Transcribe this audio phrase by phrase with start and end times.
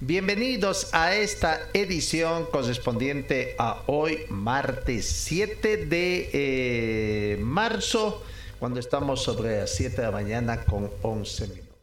[0.00, 8.22] Bienvenidos a esta edición correspondiente a hoy, martes 7 de eh, marzo,
[8.60, 11.76] cuando estamos sobre las 7 de la mañana con 11 minutos.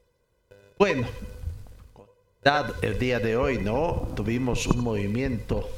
[0.79, 1.07] Bueno,
[2.81, 4.07] el día de hoy, ¿no?
[4.15, 5.69] Tuvimos un movimiento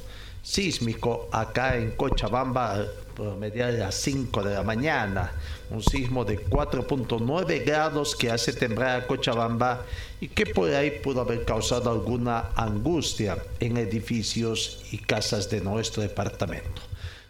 [0.43, 5.31] sísmico acá en Cochabamba por media de las 5 de la mañana.
[5.69, 9.85] Un sismo de 4.9 grados que hace temblar a Cochabamba
[10.21, 16.01] y que por ahí pudo haber causado alguna angustia en edificios y casas de nuestro
[16.01, 16.81] departamento.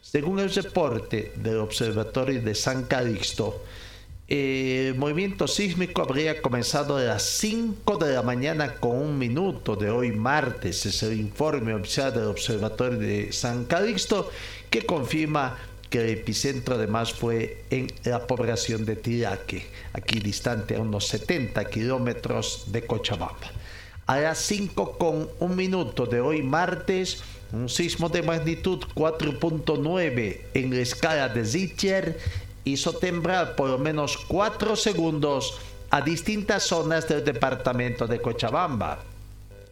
[0.02, 3.64] Según el reporte del Observatorio de San Calixto,
[4.28, 9.90] el movimiento sísmico habría comenzado a las 5 de la mañana con un minuto de
[9.90, 10.86] hoy martes.
[10.86, 14.30] Es el informe oficial del Observatorio de San Calixto
[14.70, 15.58] que confirma
[15.90, 21.66] que el epicentro además fue en la población de Tiraque, aquí distante a unos 70
[21.66, 23.52] kilómetros de Cochabamba.
[24.06, 30.70] A las 5 con un minuto de hoy martes, un sismo de magnitud 4.9 en
[30.70, 32.18] la escala de Richter
[32.64, 35.59] hizo temblar por lo menos 4 segundos
[35.90, 39.00] a distintas zonas del departamento de Cochabamba.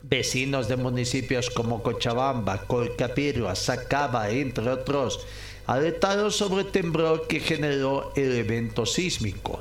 [0.02, 5.26] Vecinos de municipios como Cochabamba, Colcapirua, Sacaba, entre otros,
[5.68, 9.60] alertaron sobre el temblor que generó el evento sísmico.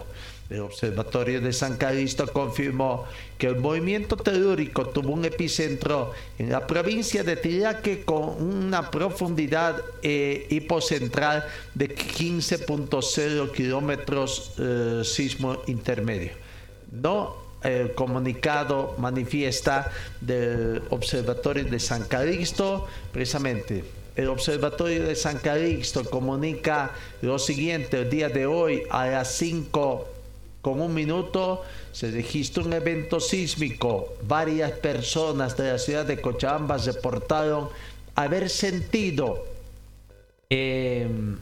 [0.50, 3.06] El Observatorio de San Calixto confirmó
[3.38, 9.82] que el movimiento telúrico tuvo un epicentro en la provincia de Tiraque con una profundidad
[10.02, 16.32] eh, hipocentral de 15.0 kilómetros eh, sismo intermedio.
[16.92, 26.04] No el comunicado manifiesta del Observatorio de San Calixto precisamente el Observatorio de San Calixto
[26.08, 26.92] comunica
[27.22, 30.08] lo siguiente, el día de hoy a las 5
[30.62, 34.14] con un minuto se registró un evento sísmico.
[34.22, 37.68] Varias personas de la ciudad de Cochabamba reportaron
[38.14, 39.44] haber sentido
[40.48, 41.38] el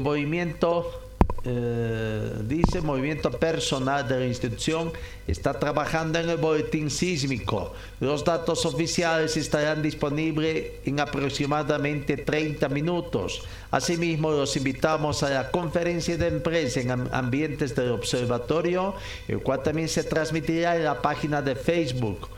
[0.00, 1.01] movimiento
[1.44, 4.92] eh, dice movimiento personal de la institución
[5.26, 7.72] está trabajando en el boletín sísmico.
[7.98, 13.42] Los datos oficiales estarán disponibles en aproximadamente 30 minutos.
[13.72, 18.94] Asimismo, los invitamos a la conferencia de empresa en ambientes del observatorio,
[19.26, 22.28] el cual también se transmitirá en la página de Facebook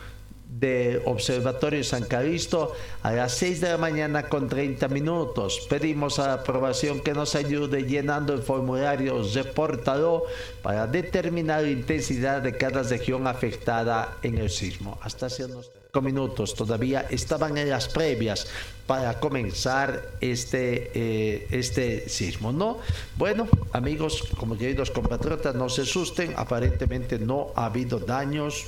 [0.58, 2.72] de Observatorio San Calisto
[3.02, 5.66] a las 6 de la mañana con 30 minutos.
[5.68, 10.24] Pedimos a la aprobación que nos ayude llenando el formulario reportado
[10.62, 14.98] para determinar la intensidad de cada región afectada en el sismo.
[15.02, 15.70] Hasta hace unos
[16.00, 18.46] minutos todavía estaban en las previas
[18.86, 22.78] para comenzar este, eh, este sismo, ¿no?
[23.16, 28.66] Bueno, amigos, como queridos compatriotas, no se asusten, aparentemente no ha habido daños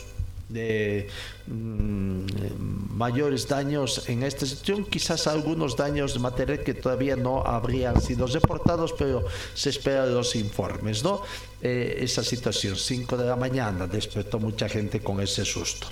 [0.48, 1.08] de
[1.46, 8.00] mm, mayores daños en esta situación, quizás algunos daños de material que todavía no habrían
[8.00, 9.24] sido reportados, pero
[9.54, 11.22] se espera de los informes, ¿no?
[11.60, 15.88] Eh, esa situación, 5 de la mañana, despertó mucha gente con ese susto.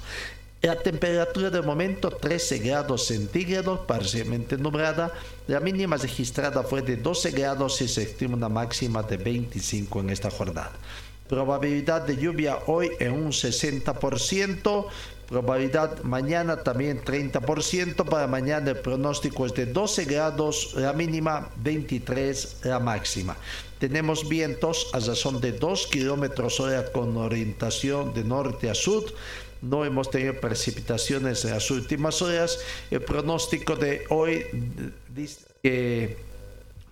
[0.65, 5.13] La temperatura de momento 13 grados centígrados, parcialmente nublada.
[5.47, 10.09] La mínima registrada fue de 12 grados y se estima una máxima de 25 en
[10.09, 10.73] esta jornada.
[11.29, 14.87] Probabilidad de lluvia hoy en un 60%.
[15.27, 18.05] Probabilidad mañana también 30%.
[18.05, 23.37] Para mañana el pronóstico es de 12 grados la mínima, 23 la máxima.
[23.79, 29.05] Tenemos vientos a razón de 2 kilómetros hora con orientación de norte a sur.
[29.63, 32.59] No hemos tenido precipitaciones en las últimas horas.
[32.91, 34.45] El pronóstico de hoy
[35.09, 36.34] dice que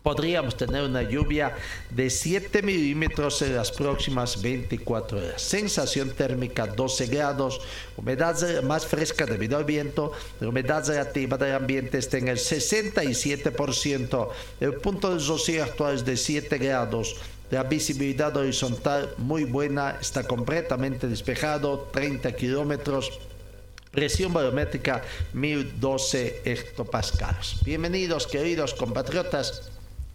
[0.03, 1.55] podríamos tener una lluvia
[1.91, 5.43] de 7 milímetros en las próximas 24 horas.
[5.43, 7.61] Sensación térmica 12 grados,
[7.97, 14.29] humedad más fresca debido al viento, la humedad relativa del ambiente está en el 67%,
[14.61, 17.17] el punto de rocío actual es de 7 grados.
[17.51, 23.21] La visibilidad horizontal muy buena, está completamente despejado, 30 kilómetros
[23.93, 25.03] Presión barométrica
[25.35, 27.57] 1012 hectopascales.
[27.63, 29.71] Bienvenidos, queridos compatriotas,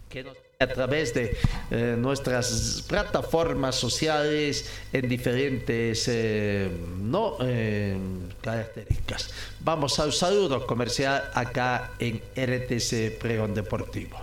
[0.08, 0.24] que
[0.60, 1.36] a través de
[1.70, 6.68] eh, nuestras plataformas sociales en diferentes eh,
[7.00, 7.96] no eh,
[8.40, 9.30] características.
[9.60, 14.18] Vamos al saludo comercial acá en RTC Pregón Deportivo.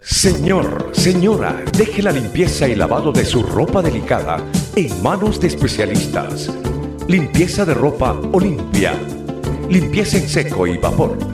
[0.00, 4.44] Señor, señora, deje la limpieza y lavado de su ropa delicada
[4.76, 6.50] en manos de especialistas.
[7.08, 8.92] Limpieza de ropa Olimpia.
[9.70, 11.33] Limpieza en seco y vapor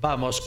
[0.00, 0.40] Vamos,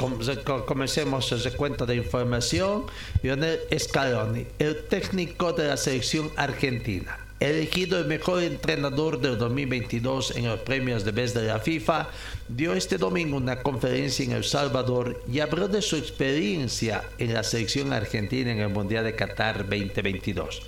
[0.65, 2.85] comencemos el recuento de información.
[3.21, 10.45] Lionel Scaloni, el técnico de la selección argentina elegido el mejor entrenador del 2022 en
[10.45, 12.07] los premios de vez de la FIFA,
[12.47, 17.41] dio este domingo una conferencia en El Salvador y habló de su experiencia en la
[17.43, 20.61] selección argentina en el Mundial de Qatar 2022.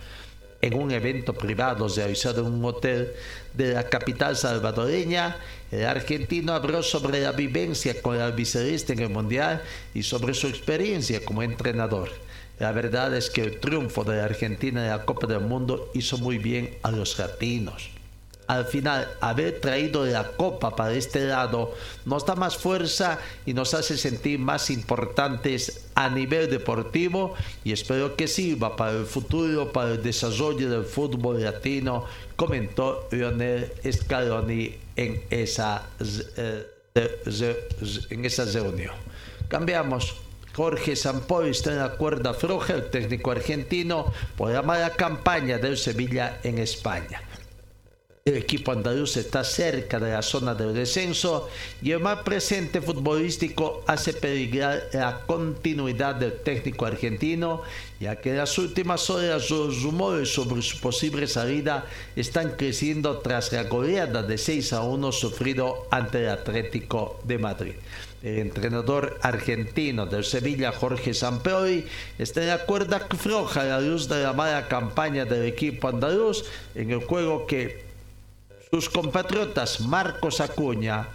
[0.62, 3.14] En un evento privado realizado en un hotel
[3.54, 5.38] de la capital salvadoreña,
[5.74, 9.62] el argentino habló sobre la vivencia con el albiceleste en el Mundial
[9.94, 12.10] y sobre su experiencia como entrenador.
[12.60, 16.38] La verdad es que el triunfo de Argentina en la Copa del Mundo hizo muy
[16.38, 17.90] bien a los latinos.
[18.46, 21.74] Al final, haber traído la copa para este lado
[22.06, 28.18] nos da más fuerza y nos hace sentir más importantes a nivel deportivo y espero
[28.18, 32.06] que sirva para el futuro, para el desarrollo del fútbol latino,
[32.36, 35.84] comentó Lionel Scaloni en esa,
[36.38, 36.68] eh,
[38.10, 38.96] en esa reunión.
[39.48, 40.16] Cambiamos
[40.56, 45.78] Jorge Sampoy está en la cuerda floja, el técnico argentino, por la mala campaña del
[45.78, 47.22] Sevilla en España.
[48.26, 51.50] El equipo andaluz está cerca de la zona del descenso
[51.82, 57.64] y el mal presente futbolístico hace peligrar la continuidad del técnico argentino,
[58.00, 61.86] ya que en las últimas horas los rumores sobre su posible salida
[62.16, 67.74] están creciendo tras la goleada de 6 a 1 sufrido ante el Atlético de Madrid.
[68.22, 71.86] El entrenador argentino del Sevilla, Jorge Sampaoli,
[72.18, 76.46] está en la cuerda floja a la luz de la mala campaña del equipo andaluz
[76.74, 77.92] en el juego que
[78.74, 81.08] sus compatriotas Marcos Acuña,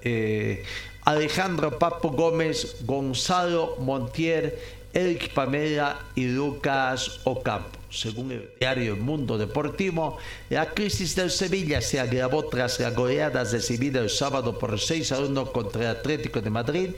[0.00, 0.64] eh,
[1.04, 4.58] Alejandro Papo Gómez, Gonzalo Montier,
[4.94, 7.78] Eric Pamela y Lucas Ocampo.
[7.90, 10.16] Según el diario El Mundo Deportivo,
[10.48, 15.20] la crisis del Sevilla se agravó tras la goleada recibida el sábado por 6 a
[15.20, 16.90] 1 contra el Atlético de Madrid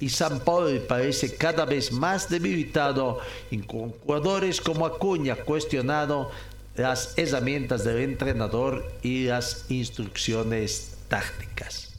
[0.00, 3.20] y San Paulo parece cada vez más debilitado
[3.68, 6.32] con jugadores como Acuña cuestionado
[6.76, 11.90] las herramientas del entrenador y las instrucciones tácticas.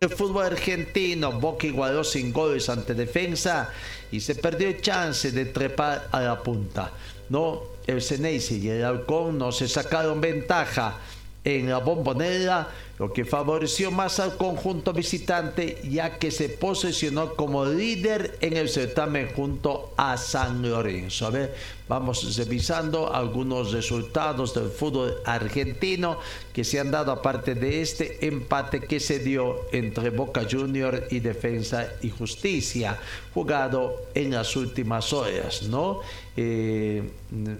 [0.00, 3.70] El fútbol argentino, Boca igualó sin goles ante defensa
[4.12, 6.92] y se perdió el chance de trepar a la punta.
[7.28, 10.98] No, el Ceneice y el Halcón no se sacaron ventaja
[11.44, 17.66] en la bombonera lo que favoreció más al conjunto visitante ya que se posicionó como
[17.66, 21.26] líder en el certamen junto a San Lorenzo.
[21.26, 21.54] A ver,
[21.88, 26.18] vamos revisando algunos resultados del fútbol argentino
[26.54, 31.20] que se han dado aparte de este empate que se dio entre Boca Junior y
[31.20, 32.98] Defensa y Justicia,
[33.34, 36.00] jugado en las últimas horas, ¿no?
[36.34, 37.02] Eh,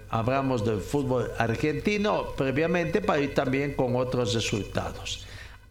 [0.09, 5.26] hablamos del fútbol argentino previamente para ir también con otros resultados.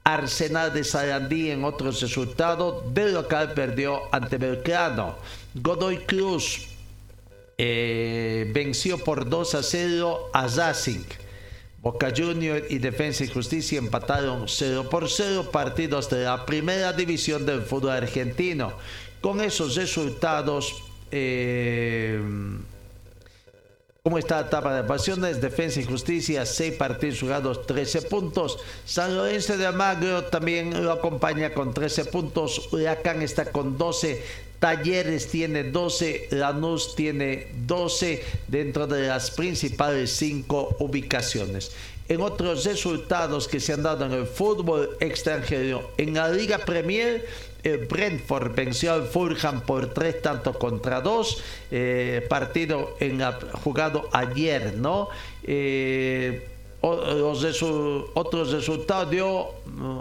[0.06, 2.94] Arsenal de Sarandí en otros resultados.
[2.94, 5.16] Del local perdió ante Belgrano.
[5.52, 6.68] Godoy Cruz
[7.58, 11.04] eh, venció por 2 a 0 a Racing.
[11.82, 17.44] Boca Junior y Defensa y Justicia empataron 0 por 0 partidos de la primera división
[17.44, 18.74] del fútbol argentino.
[19.20, 20.72] Con esos resultados,
[21.10, 22.20] eh,
[24.06, 25.40] ¿Cómo está la etapa de pasiones?
[25.40, 28.56] Defensa y Justicia, 6 partidos jugados, 13 puntos.
[28.84, 32.72] San Lorenzo de Almagro también lo acompaña con 13 puntos.
[32.72, 34.22] Huracán está con 12.
[34.60, 41.72] Talleres tiene 12, Lanús tiene 12 dentro de las principales 5 ubicaciones.
[42.08, 47.26] En otros resultados que se han dado en el fútbol extranjero, en la Liga Premier,
[47.66, 51.42] el Brentford venció al Fulham por tres tantos contra dos.
[51.70, 53.20] Eh, partido en
[53.64, 55.08] jugado ayer, ¿no?
[55.42, 56.48] Eh,
[56.82, 57.62] los
[58.14, 60.00] otros resultados dio, mm,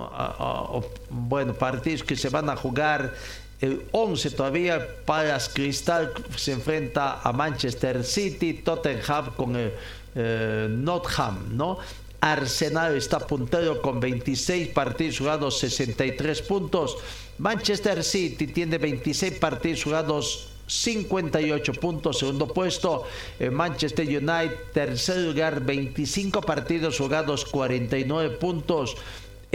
[1.10, 3.13] bueno, partidos que se van a jugar
[3.62, 11.79] el 11 todavía, Palace Cristal se enfrenta a Manchester City, Tottenham con eh, Nottingham, ¿no?
[12.22, 16.98] Arsenal está puntero con 26 partidos jugados, 63 puntos.
[17.38, 23.03] Manchester City tiene 26 partidos jugados, 58 puntos, segundo puesto.
[23.39, 28.95] Eh, Manchester United, tercer lugar, 25 partidos jugados, 49 puntos.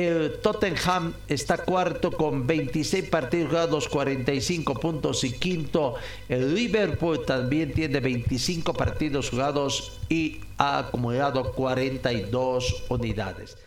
[0.01, 5.97] El Tottenham está cuarto con 26 partidos jugados, 45 puntos y quinto.
[6.27, 13.59] El Liverpool también tiene 25 partidos jugados y ha acumulado 42 unidades.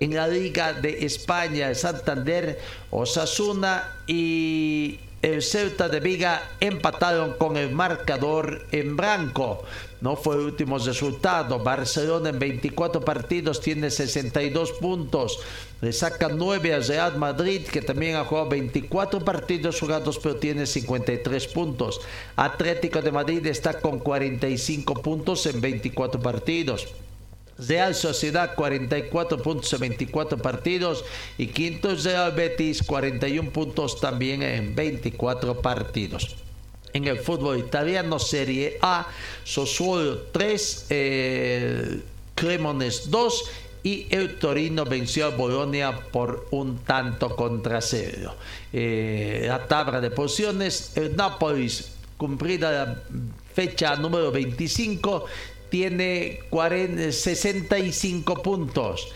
[0.00, 2.58] En la Liga de España, Santander,
[2.90, 9.62] Osasuna y el Celta de Viga empataron con el marcador en blanco.
[10.02, 11.60] No fue último resultado.
[11.60, 15.38] Barcelona en 24 partidos tiene 62 puntos.
[15.80, 20.66] Le saca 9 al Real Madrid, que también ha jugado 24 partidos jugados, pero tiene
[20.66, 22.00] 53 puntos.
[22.34, 26.88] Atlético de Madrid está con 45 puntos en 24 partidos.
[27.56, 31.04] Real Sociedad 44 puntos en 24 partidos
[31.38, 36.34] y quinto Real Betis 41 puntos también en 24 partidos.
[36.92, 39.06] En el fútbol italiano Serie A,
[39.44, 42.00] Sassuolo 3, eh,
[42.34, 43.44] Cremones 2
[43.82, 48.34] y el Torino venció a Bolonia por un tanto contra cero.
[48.72, 53.02] Eh, la tabla de posiciones, el Nápoles cumplida la
[53.54, 55.24] fecha número 25
[55.72, 59.08] tiene 65 puntos.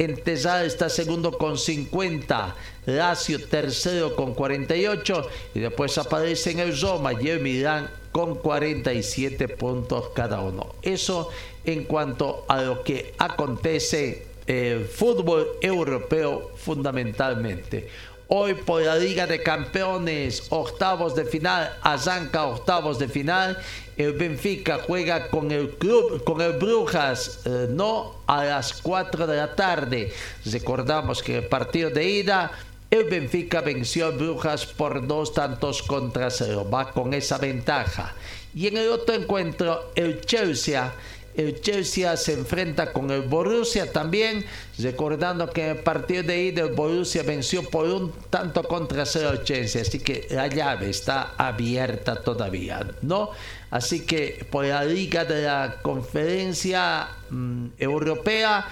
[0.00, 7.28] Entesal está segundo con 50, Lazio tercero con 48 y después aparecen el Roma y
[7.28, 10.74] el con 47 puntos cada uno.
[10.80, 11.28] Eso
[11.66, 17.90] en cuanto a lo que acontece el fútbol europeo fundamentalmente.
[18.32, 23.58] Hoy por la Liga de Campeones, octavos de final, arranca octavos de final.
[23.96, 29.36] El Benfica juega con el club, con el Brujas, eh, no a las 4 de
[29.36, 30.12] la tarde.
[30.44, 32.52] Recordamos que el partido de ida,
[32.88, 36.64] el Benfica venció al Brujas por dos tantos contra cero.
[36.72, 38.14] Va con esa ventaja.
[38.54, 40.92] Y en el otro encuentro, el Chelsea
[41.36, 44.44] el Chelsea se enfrenta con el Borussia también,
[44.78, 49.30] recordando que en el partido de ida el Borussia venció por un tanto contra cero
[49.30, 53.30] al Chelsea, así que la llave está abierta todavía, ¿no?
[53.70, 58.66] Así que por la liga de la conferencia mm, europea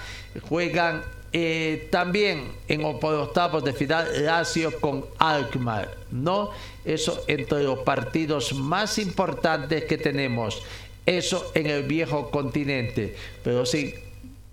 [0.47, 6.49] juegan eh, también en octavos de final Lazio con Alkmaar, ¿no?
[6.83, 10.63] Eso entre los partidos más importantes que tenemos
[11.05, 13.15] eso en el viejo continente.
[13.43, 13.95] Pero si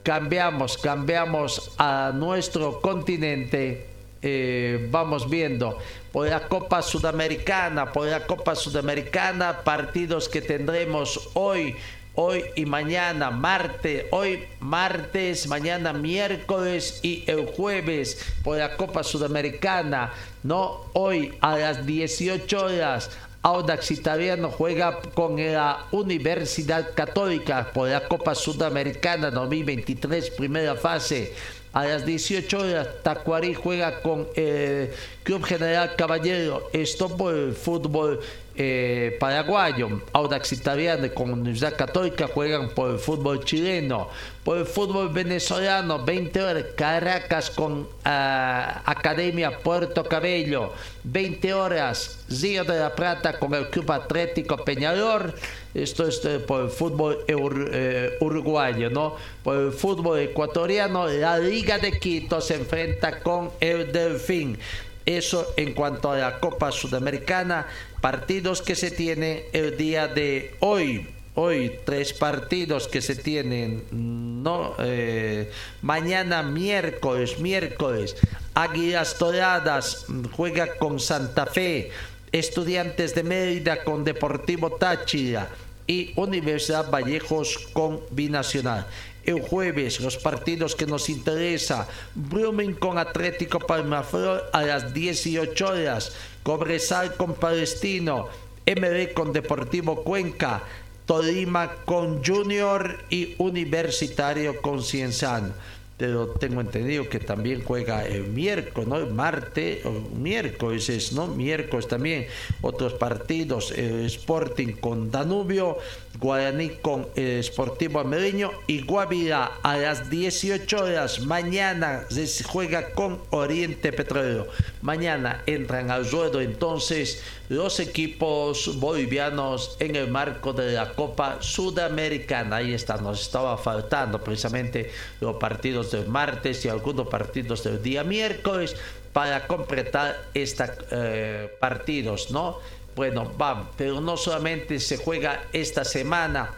[0.03, 3.87] cambiamos, cambiamos a nuestro continente,
[4.23, 5.79] eh, vamos viendo
[6.13, 11.75] por la Copa Sudamericana, por la Copa Sudamericana, partidos que tendremos hoy,
[12.15, 20.13] hoy y mañana, martes, hoy martes, mañana miércoles y el jueves por la Copa Sudamericana,
[20.43, 23.11] no hoy a las 18 horas
[23.47, 31.33] Audax Italiano juega con la Universidad Católica por la Copa Sudamericana 2023, primera fase.
[31.73, 34.91] A las 18 horas, Tacuarí juega con el
[35.23, 36.69] Club General Caballero.
[36.73, 38.19] Esto por fútbol
[38.57, 44.09] eh, paraguayo, Audax Italiano con Universidad Católica juegan por el fútbol chileno,
[44.45, 50.73] por el fútbol venezolano, 20 horas, Caracas con ah, Academia Puerto Cabello,
[51.05, 55.35] 20 horas, Río de la Plata con el Club Atlético Peñador,
[55.75, 59.17] esto es eh, por el fútbol eh, uruguayo, ¿no?
[59.43, 64.59] Por el fútbol ecuatoriano, la Liga de Quito se enfrenta con el Delfín.
[65.07, 67.69] Eso en cuanto a la Copa Sudamericana,
[68.01, 71.09] partidos que se tienen el día de hoy.
[71.39, 75.51] Hoy tres partidos que se tienen, no, eh,
[75.83, 78.17] mañana miércoles, miércoles,
[78.55, 81.91] Águilas Doradas juega con Santa Fe,
[82.33, 85.51] Estudiantes de Mérida con Deportivo Táchira
[85.87, 88.87] y Universidad Vallejos con Binacional
[89.27, 91.89] el jueves los partidos que nos interesa.
[92.15, 96.13] Brumming con Atlético Palmaflor a las 18 horas.
[96.43, 98.29] Cobresal con Palestino.
[98.67, 100.63] MD con Deportivo Cuenca.
[101.05, 105.53] Tolima con Junior y Universitario con Cienzano
[105.97, 109.07] pero tengo entendido que también juega el miércoles, ¿no?
[109.07, 109.81] Martes,
[110.15, 111.27] miércoles es, ¿no?
[111.27, 112.27] Miércoles también
[112.61, 115.79] otros partidos, el Sporting con Danubio,
[116.19, 117.07] Guaraní con
[117.43, 124.47] Sportivo Ameriño y Guavirá a las 18 horas mañana se juega con Oriente Petrolero.
[124.83, 132.57] Mañana entran al ruedo entonces los equipos bolivianos en el marco de la Copa Sudamericana.
[132.57, 138.05] Ahí está, nos estaba faltando precisamente los partidos del martes y algunos partidos del día
[138.05, 138.77] miércoles
[139.13, 142.59] para completar estos eh, partidos, ¿no?
[142.97, 146.55] Bueno, va, pero no solamente se juega esta semana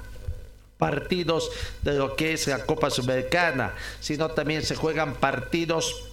[0.79, 1.51] partidos
[1.83, 6.05] de lo que es la Copa Sudamericana, sino también se juegan partidos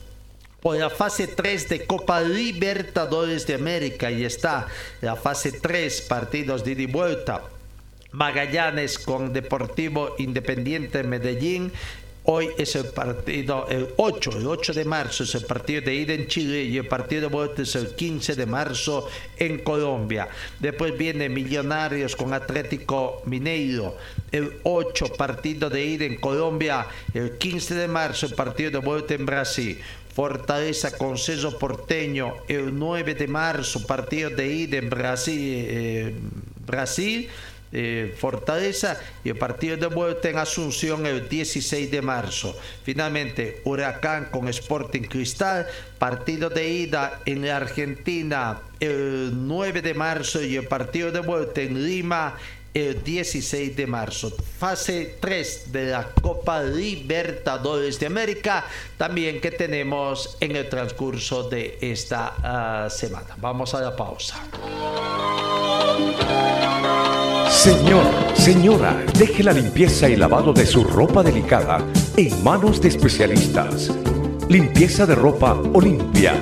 [0.61, 4.65] por la fase 3 de Copa Libertadores de América y está
[5.01, 7.43] la fase 3 partidos de ida y vuelta.
[8.11, 11.71] Magallanes con Deportivo Independiente Medellín
[12.27, 16.13] Hoy es el partido, el 8, el 8 de marzo es el partido de ida
[16.13, 20.27] en Chile y el partido de vuelta es el 15 de marzo en Colombia.
[20.59, 23.95] Después viene Millonarios con Atlético Mineiro,
[24.31, 29.13] el 8 partido de ida en Colombia, el 15 de marzo el partido de vuelta
[29.13, 29.79] en Brasil.
[30.15, 35.65] Fortaleza con Ceso Porteño el 9 de marzo, partido de ida en Brasil.
[35.67, 36.15] Eh,
[36.65, 37.29] Brasil
[38.17, 42.57] Fortaleza y el partido de vuelta en Asunción el 16 de marzo.
[42.83, 45.67] Finalmente, Huracán con Sporting Cristal,
[45.97, 51.85] partido de ida en Argentina el 9 de marzo y el partido de vuelta en
[51.85, 52.35] Lima
[52.75, 54.35] el 16 de marzo.
[54.59, 58.65] Fase 3 de la Copa Libertadores de América,
[58.97, 63.35] también que tenemos en el transcurso de esta ah, semana.
[63.37, 64.35] Vamos a la pausa.
[67.49, 68.05] Señor,
[68.35, 71.79] señora, deje la limpieza y lavado de su ropa delicada
[72.17, 73.89] en manos de especialistas.
[74.49, 76.33] Limpieza de ropa Olimpia.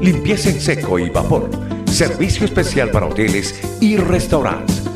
[0.00, 1.50] Limpieza en seco y vapor.
[1.86, 4.95] Servicio especial para hoteles y restaurantes.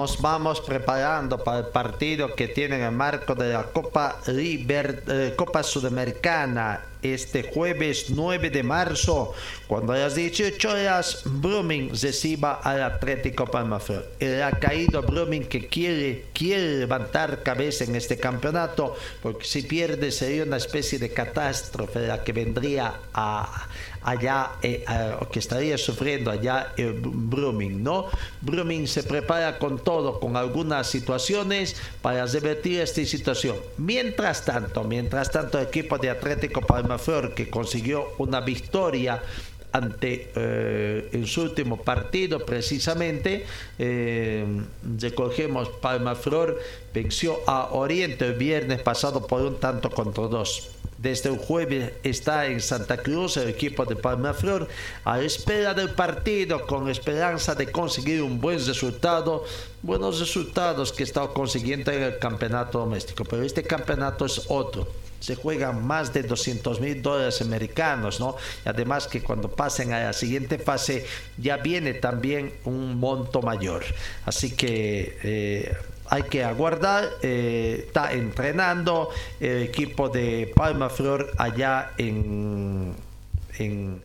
[0.00, 5.04] Nos vamos preparando para el partido que tiene en el marco de la Copa, Liber,
[5.06, 9.32] eh, Copa Sudamericana este jueves 9 de marzo,
[9.66, 14.06] cuando a las 18 horas Brumming reciba al Atlético Palmaflor.
[14.18, 20.44] El caído Brumming que quiere, quiere levantar cabeza en este campeonato, porque si pierde sería
[20.44, 23.68] una especie de catástrofe la que vendría a,
[24.02, 24.84] allá, eh,
[25.32, 28.06] que estaría sufriendo allá el Brumming, ¿no?
[28.40, 33.56] Brumming se prepara con todo, con algunas situaciones para revertir esta situación.
[33.76, 39.22] Mientras tanto, mientras tanto, el equipo de Atlético Palmaflor Flor que consiguió una victoria
[39.72, 43.46] ante eh, en su último partido precisamente
[43.78, 44.44] eh,
[44.98, 46.58] recogemos Palma Flor
[46.92, 52.46] venció a Oriente el viernes pasado por un tanto contra dos desde el jueves está
[52.46, 54.68] en Santa Cruz el equipo de Palma Flor
[55.04, 59.44] a espera del partido con esperanza de conseguir un buen resultado
[59.82, 64.86] buenos resultados que está consiguiendo en el campeonato doméstico pero este campeonato es otro
[65.20, 68.36] se juegan más de 200 mil dólares americanos, ¿no?
[68.64, 71.04] Además que cuando pasen a la siguiente fase
[71.36, 73.84] ya viene también un monto mayor.
[74.24, 75.76] Así que eh,
[76.10, 77.08] hay que aguardar.
[77.22, 79.08] Eh, está entrenando
[79.40, 82.94] el equipo de Palma Flor allá en,
[83.58, 84.02] en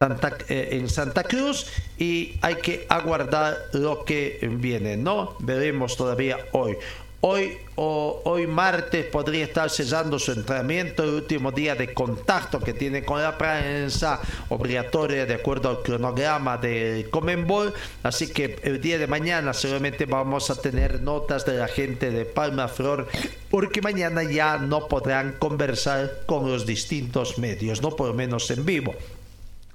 [0.00, 1.66] Santa, eh, en Santa Cruz
[1.98, 5.36] y hay que aguardar lo que viene, ¿no?
[5.40, 6.76] Veremos todavía hoy.
[7.20, 12.74] Hoy, o, hoy martes podría estar cesando su entrenamiento, el último día de contacto que
[12.74, 17.74] tiene con la prensa obligatoria de acuerdo al cronograma de Comenbol.
[18.04, 22.24] Así que el día de mañana seguramente vamos a tener notas de la gente de
[22.24, 23.08] Palma Flor,
[23.50, 28.64] porque mañana ya no podrán conversar con los distintos medios, no por lo menos en
[28.64, 28.94] vivo.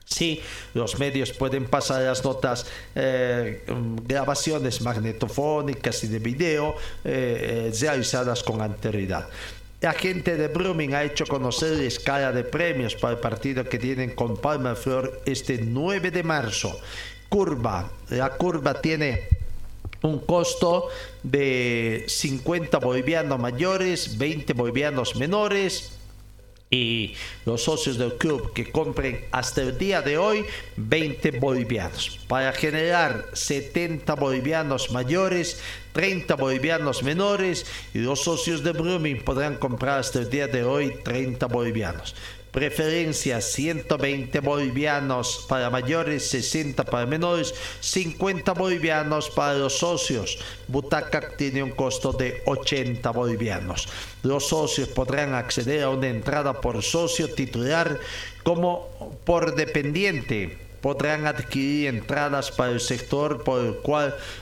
[0.06, 0.42] Sí,
[0.74, 3.64] los medios pueden pasar las notas, eh,
[4.06, 9.28] grabaciones magnetofónicas y de video eh, eh, realizadas con anterioridad.
[9.82, 13.80] La gente de Brumming ha hecho conocer la escala de premios para el partido que
[13.80, 16.80] tienen con Palma Flor este 9 de marzo.
[17.28, 19.28] Curva, la curva tiene
[20.04, 20.90] un costo
[21.24, 25.92] de 50 bolivianos mayores, 20 bolivianos menores
[26.74, 27.14] y
[27.46, 30.44] los socios del club que compren hasta el día de hoy
[30.76, 32.20] 20 bolivianos.
[32.28, 35.60] Para generar 70 bolivianos mayores
[35.94, 40.96] 30 bolivianos menores y los socios de Blooming podrán comprar hasta el día de hoy
[41.04, 42.16] 30 bolivianos
[42.54, 50.38] preferencia 120 bolivianos para mayores, 60 para menores, 50 bolivianos para los socios.
[50.68, 53.90] Butaca tiene un costo de 80 bolivianos.
[54.22, 58.00] Los socios podrán acceder a una entrada por socio titular
[58.44, 63.80] como por dependiente podrán adquirir entradas para el sector por el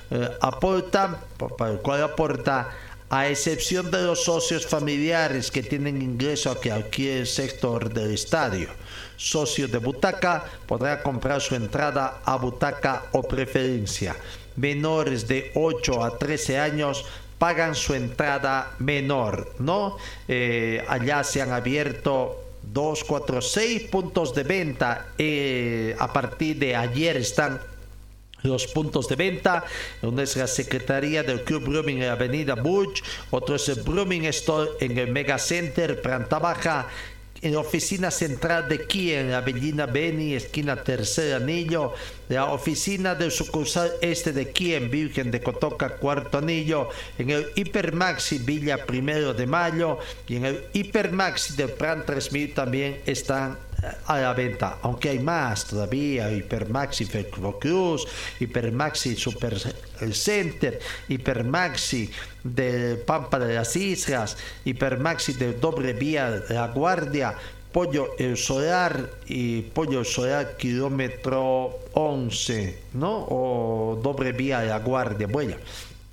[0.09, 1.21] eh, aporta,
[1.55, 2.71] para el cual aporta
[3.11, 8.69] a excepción de los socios familiares que tienen ingreso a cualquier sector del estadio.
[9.17, 14.15] Socios de butaca podrá comprar su entrada a butaca o preferencia.
[14.55, 17.03] Menores de 8 a 13 años
[17.37, 19.97] pagan su entrada menor, ¿no?
[20.29, 25.07] Eh, allá se han abierto 2, 4, 6 puntos de venta.
[25.17, 27.59] Eh, a partir de ayer están
[28.43, 29.63] los puntos de venta.
[30.01, 34.25] Uno es la Secretaría del Club Blooming en la Avenida Bush, otro es el Blooming
[34.25, 36.87] Store en el Mega Center, planta baja.
[37.43, 41.95] En la oficina central de Kia, en la Bellina Beni, esquina Tercer Anillo,
[42.29, 47.47] la oficina del sucursal este de Kia en Virgen de Cotoca, Cuarto Anillo, en el
[47.55, 53.57] Hipermaxi Villa Primero de Mayo y en el Hipermaxi del Plan 3000 también están
[54.05, 57.07] a la venta, aunque hay más todavía, Hipermaxi
[57.59, 58.07] Cruz,
[58.39, 59.57] Hipermaxi Super
[60.13, 62.09] Center, Hipermaxi
[62.43, 67.35] de Pampa de las Islas, Hipermaxi de Doble Vía de la Guardia,
[67.71, 73.25] Pollo El Solar y Pollo Solar kilómetro 11, ¿no?
[73.29, 75.55] O Doble Vía de la Guardia, bueno,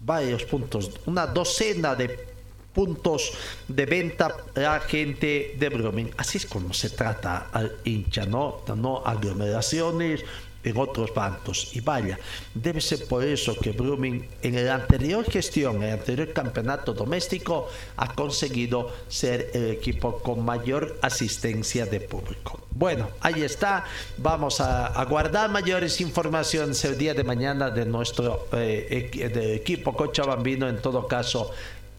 [0.00, 2.37] varios puntos, una docena de
[2.72, 3.32] puntos
[3.66, 6.10] de venta la gente de Brumming.
[6.16, 8.62] Así es como se trata al hincha, ¿no?
[8.76, 10.24] No aglomeraciones
[10.64, 11.70] en otros bancos.
[11.74, 12.18] Y vaya,
[12.54, 17.68] debe ser por eso que Brumming en la anterior gestión, en el anterior campeonato doméstico,
[17.96, 22.60] ha conseguido ser el equipo con mayor asistencia de público.
[22.70, 23.84] Bueno, ahí está.
[24.18, 29.10] Vamos a, aguardar mayores informaciones el día de mañana de nuestro eh,
[29.54, 30.68] equipo Cochabambino.
[30.68, 31.50] En todo caso,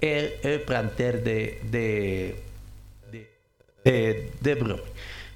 [0.02, 2.42] el, el planter de, de,
[3.84, 4.82] de, de,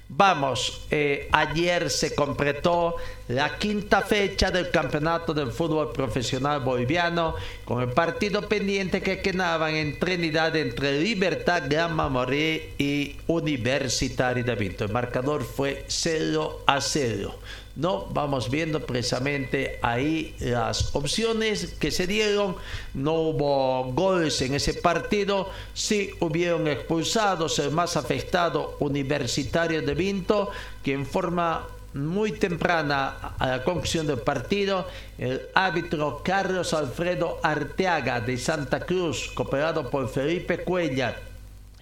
[0.08, 2.96] Vamos, eh, ayer se completó
[3.28, 9.74] la quinta fecha del campeonato del fútbol profesional boliviano con el partido pendiente que quedaban
[9.74, 14.84] en Trinidad entre Libertad Gran Mamoré y Universitario de Vinto.
[14.84, 17.34] El marcador fue 0 a 0.
[17.76, 22.54] No, vamos viendo precisamente ahí las opciones que se dieron.
[22.94, 25.50] No hubo goles en ese partido.
[25.72, 27.58] Sí hubieron expulsados.
[27.58, 30.50] El más afectado, Universitario de Vinto,
[30.84, 34.86] que en forma muy temprana a la conclusión del partido,
[35.18, 41.33] el árbitro Carlos Alfredo Arteaga de Santa Cruz, cooperado por Felipe Cuellar,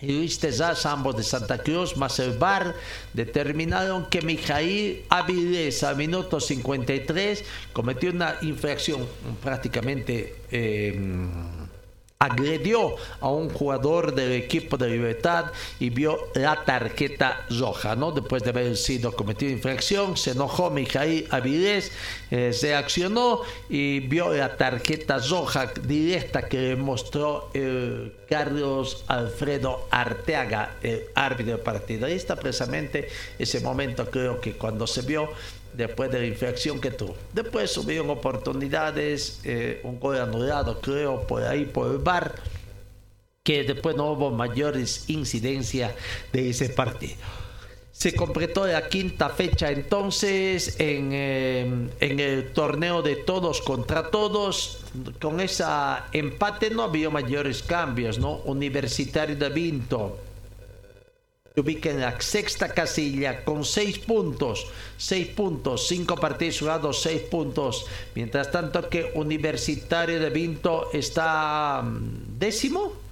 [0.02, 2.74] y Luis Tezaz, ambos de Santa Cruz, más el VAR,
[3.12, 9.06] determinaron que Mijail Avilés al minuto 53 cometió una infracción
[9.42, 10.36] prácticamente...
[10.50, 10.98] Eh,
[12.22, 15.46] agredió a un jugador del equipo de Libertad
[15.80, 18.12] y vio la tarjeta roja, ¿no?
[18.12, 21.90] Después de haber sido cometido infracción, se enojó Mijail Avilés,
[22.30, 29.88] eh, se accionó y vio la tarjeta roja directa que le mostró el Carlos Alfredo
[29.90, 31.60] Arteaga, el árbitro del
[32.36, 35.28] precisamente ese momento, creo que cuando se vio
[35.72, 37.16] después de la infracción que tuvo.
[37.32, 42.34] Después hubieron oportunidades, eh, un gol anulado creo por ahí por el bar,
[43.42, 45.92] que después no hubo mayores incidencias
[46.32, 47.16] de ese partido.
[47.90, 54.80] Se completó la quinta fecha entonces en, eh, en el torneo de todos contra todos.
[55.20, 55.64] Con ese
[56.12, 58.36] empate no había mayores cambios, ¿no?
[58.44, 60.18] Universitario de Vinto
[61.54, 67.22] se ubica en la sexta casilla con seis puntos, seis puntos, cinco partidos jugados, seis
[67.22, 67.86] puntos.
[68.14, 73.02] Mientras tanto que Universitario de Vinto está mm, décimo.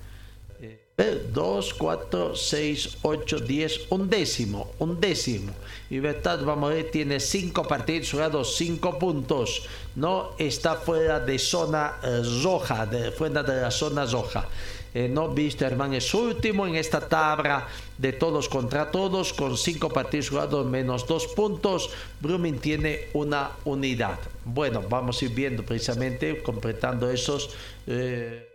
[1.33, 5.53] 2, 4, 6, 8, 10, un décimo, un décimo.
[5.88, 9.62] Libertad, vamos a ver, tiene cinco partidos jugados, cinco puntos.
[9.96, 14.46] No está fuera de zona eh, roja, de, fuera de la zona roja.
[14.92, 19.88] Eh, no visto Hermán es último en esta tabla de todos contra todos con cinco
[19.88, 21.90] partidos jugados menos dos puntos.
[22.20, 24.18] Brumming tiene una unidad.
[24.44, 27.50] Bueno vamos a ir viendo precisamente completando esos
[27.87, 28.50] eh,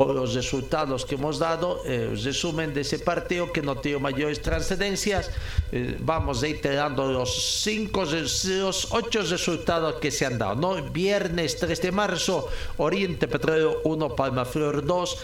[0.00, 4.40] por los resultados que hemos dado, eh, resumen de ese partido que no tiene mayores
[4.40, 5.30] trascendencias.
[5.72, 10.54] Eh, vamos reiterando los cinco, los ocho resultados que se han dado.
[10.54, 10.82] ¿no?
[10.90, 15.18] Viernes 3 de marzo, Oriente Petróleo 1, Palma Flor 2.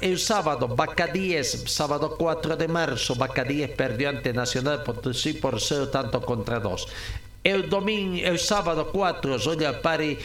[0.00, 5.60] El sábado, Baca 10, sábado 4 de marzo, Baca 10 perdió ante Nacional Potosí por
[5.60, 6.88] 0 tanto contra 2.
[7.44, 10.18] El domingo, el sábado 4, Zoya Pari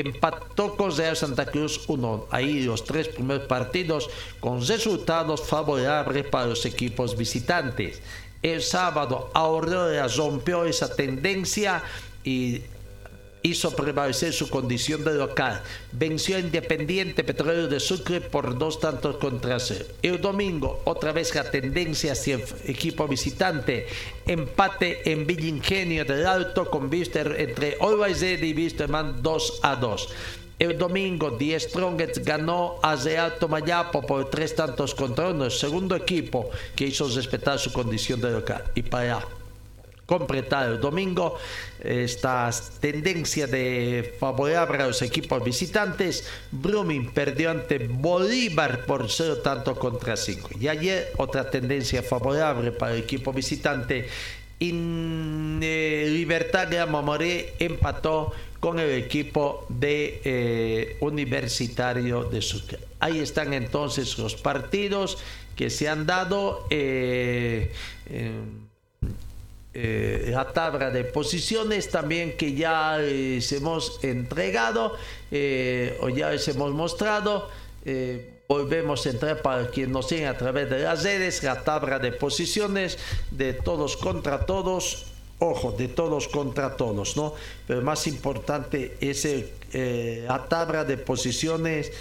[0.00, 2.26] empató con Real Santa Cruz 1.
[2.30, 4.08] Ahí los tres primeros partidos
[4.40, 8.00] con resultados favorables para los equipos visitantes.
[8.42, 11.82] El sábado Aurora rompió esa tendencia
[12.22, 12.62] y
[13.42, 15.62] hizo prevalecer su condición de local.
[15.92, 19.86] Venció a Independiente Petróleo de Sucre por dos tantos contra cero.
[20.02, 23.86] El domingo, otra vez la tendencia hacia el equipo visitante.
[24.26, 30.08] Empate en Villa Ingenio del Alto con Vister entre Always y Wisterman 2 a 2.
[30.58, 35.94] El domingo, Die Strongets ganó a Real Mayapo por tres tantos contra uno, el segundo
[35.94, 38.64] equipo que hizo respetar su condición de local.
[38.74, 39.24] Y para
[40.08, 41.36] completar el domingo
[41.84, 46.26] esta tendencia de favorable a los equipos visitantes.
[46.50, 50.50] Brumming perdió ante Bolívar por 0 tanto contra 5.
[50.58, 54.08] Y ayer otra tendencia favorable para el equipo visitante.
[54.60, 62.78] Eh, Libertad de Amamoré empató con el equipo de eh, Universitario de Sucre.
[62.98, 65.18] Ahí están entonces los partidos
[65.54, 66.66] que se han dado.
[66.70, 67.70] Eh,
[69.74, 74.96] eh, la tabla de posiciones también que ya les hemos entregado
[75.30, 77.48] eh, o ya les hemos mostrado.
[77.84, 81.98] Eh, volvemos a entrar para quien nos sigue a través de las redes, la tabla
[81.98, 82.98] de posiciones
[83.30, 85.06] de todos contra todos.
[85.40, 87.34] Ojo, de todos contra todos, ¿no?
[87.68, 89.24] Pero más importante es
[90.26, 91.92] la tabla de posiciones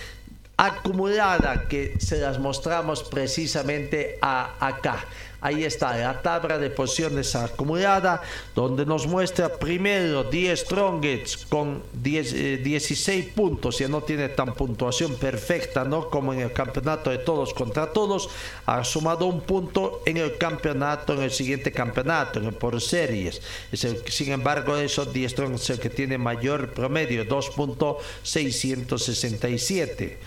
[0.58, 5.06] acumulada que se las mostramos precisamente acá.
[5.40, 8.24] Ahí está la tabla de posiciones acumulada,
[8.56, 14.56] donde nos muestra primero 10 Strongets con 10, 16 eh, puntos, ya no tiene tan
[14.56, 16.10] puntuación perfecta ¿no?
[16.10, 18.32] como en el campeonato de todos contra todos.
[18.66, 23.40] Ha sumado un punto en el campeonato, en el siguiente campeonato, en el por series.
[23.74, 30.18] Sin embargo, esos 10 Strongets es el que tiene mayor promedio, 2.667.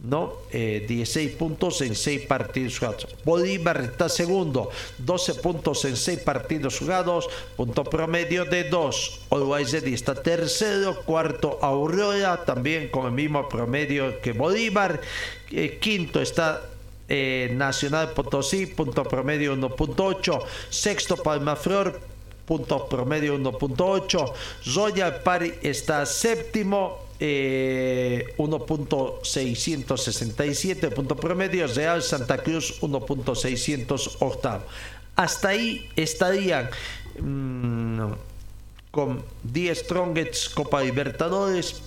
[0.00, 0.34] ¿no?
[0.52, 3.06] 16 eh, puntos en 6 partidos jugados.
[3.24, 9.20] Bolívar está segundo, 12 puntos en 6 partidos jugados, punto promedio de 2.
[9.30, 15.00] Always está tercero, cuarto Aurora, también con el mismo promedio que Bolívar.
[15.50, 16.62] Eh, quinto está
[17.08, 20.44] eh, Nacional Potosí, punto promedio 1.8.
[20.70, 22.00] Sexto Palmaflor,
[22.46, 24.32] punto promedio 1.8.
[24.74, 34.60] Royal Pari está séptimo, eh, 1.667 punto promedio, Real Santa Cruz 1.608.
[35.16, 36.70] Hasta ahí estarían
[37.20, 38.12] mm,
[38.90, 41.82] con 10 Strongets Copa Libertadores,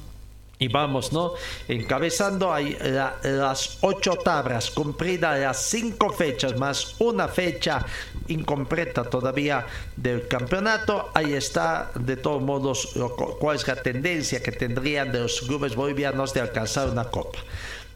[0.61, 1.33] y vamos, ¿no?
[1.67, 2.77] Encabezando hay
[3.23, 7.83] las ocho tablas, cumplida las cinco fechas más una fecha
[8.27, 9.65] incompleta todavía
[9.97, 11.09] del campeonato.
[11.15, 12.89] Ahí está, de todos modos,
[13.39, 17.39] cuál es la tendencia que tendrían de los clubes bolivianos de alcanzar una copa.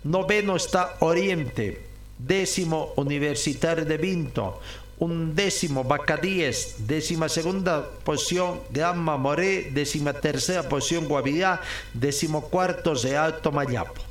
[0.04, 1.84] Noveno está Oriente,
[2.18, 4.60] décimo Universitario de Vinto,
[5.00, 11.62] un décimo Bacadíes, décima segunda posición Gama Moré, décima tercera posición Guavirá,
[11.94, 14.02] décimo cuarto de Alto Mayapo.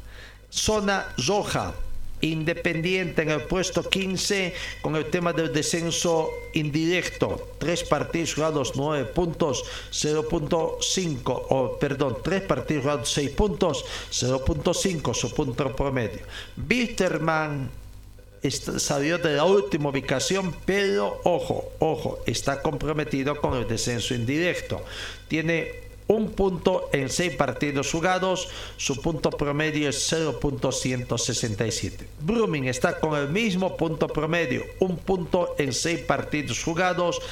[0.51, 1.75] Zona roja,
[2.25, 7.51] Independiente en el puesto 15 con el tema del descenso indirecto.
[7.59, 15.35] Tres partidos jugados, 9 puntos, 0.5, o perdón, tres partidos jugados, 6 puntos, 0.5 su
[15.35, 16.21] punto promedio.
[16.57, 17.69] Bitterman
[18.51, 24.83] salió de la última ubicación, pero ojo, ojo, está comprometido con el descenso indirecto.
[25.29, 31.93] Tiene un punto en seis partidos jugados, su punto promedio es 0.167.
[32.21, 37.23] Brumming está con el mismo punto promedio, un punto en seis partidos jugados,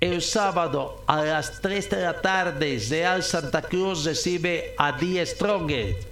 [0.00, 6.06] El sábado a las 3 de la tarde, Real Santa Cruz recibe a Die Strongest.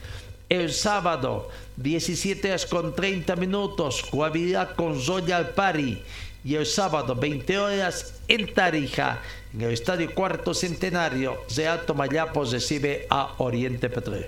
[0.49, 6.03] El sábado, 17 horas con 30 minutos, Guavirá con Royal Pari.
[6.45, 9.21] Y el sábado, 20 horas, en Tarija,
[9.55, 14.27] en el Estadio Cuarto Centenario, Real Tomayapo recibe a Oriente Petróleo.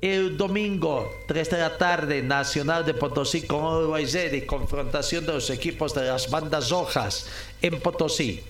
[0.00, 5.92] El domingo, 3 de la tarde, Nacional de Potosí con Always confrontación de los equipos
[5.94, 7.26] de las bandas rojas
[7.60, 8.42] en Potosí.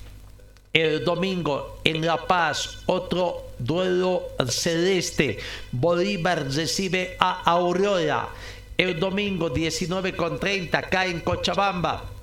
[0.72, 5.38] El domingo en La Paz, otro duelo celeste.
[5.72, 8.28] Bolívar recibe a Aurora.
[8.78, 12.19] El domingo 19 con 30 acá en Cochabamba.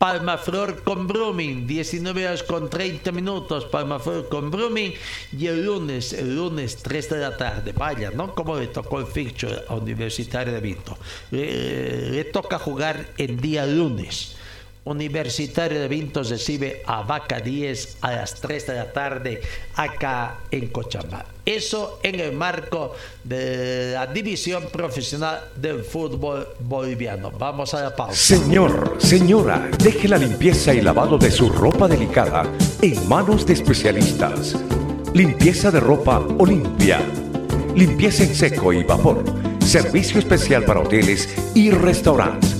[0.00, 4.94] Palmaflor con Brumming, 19 horas con 30 minutos, Palmaflor con Brumming,
[5.36, 8.34] y el lunes, el lunes 3 de la tarde, vaya, ¿no?
[8.34, 10.96] Como le tocó el fixture a Universitario de Vinto.
[11.30, 14.36] le toca jugar el día lunes.
[14.84, 19.40] Universitario de Vintos recibe a Vaca 10 a las 3 de la tarde
[19.74, 21.26] acá en Cochabamba.
[21.44, 27.30] Eso en el marco de la división profesional del fútbol boliviano.
[27.30, 28.14] Vamos a la pausa.
[28.14, 32.44] Señor, señora, deje la limpieza y lavado de su ropa delicada
[32.80, 34.56] en manos de especialistas.
[35.12, 37.00] Limpieza de ropa Olimpia.
[37.74, 39.24] Limpieza en seco y vapor.
[39.60, 42.59] Servicio especial para hoteles y restaurantes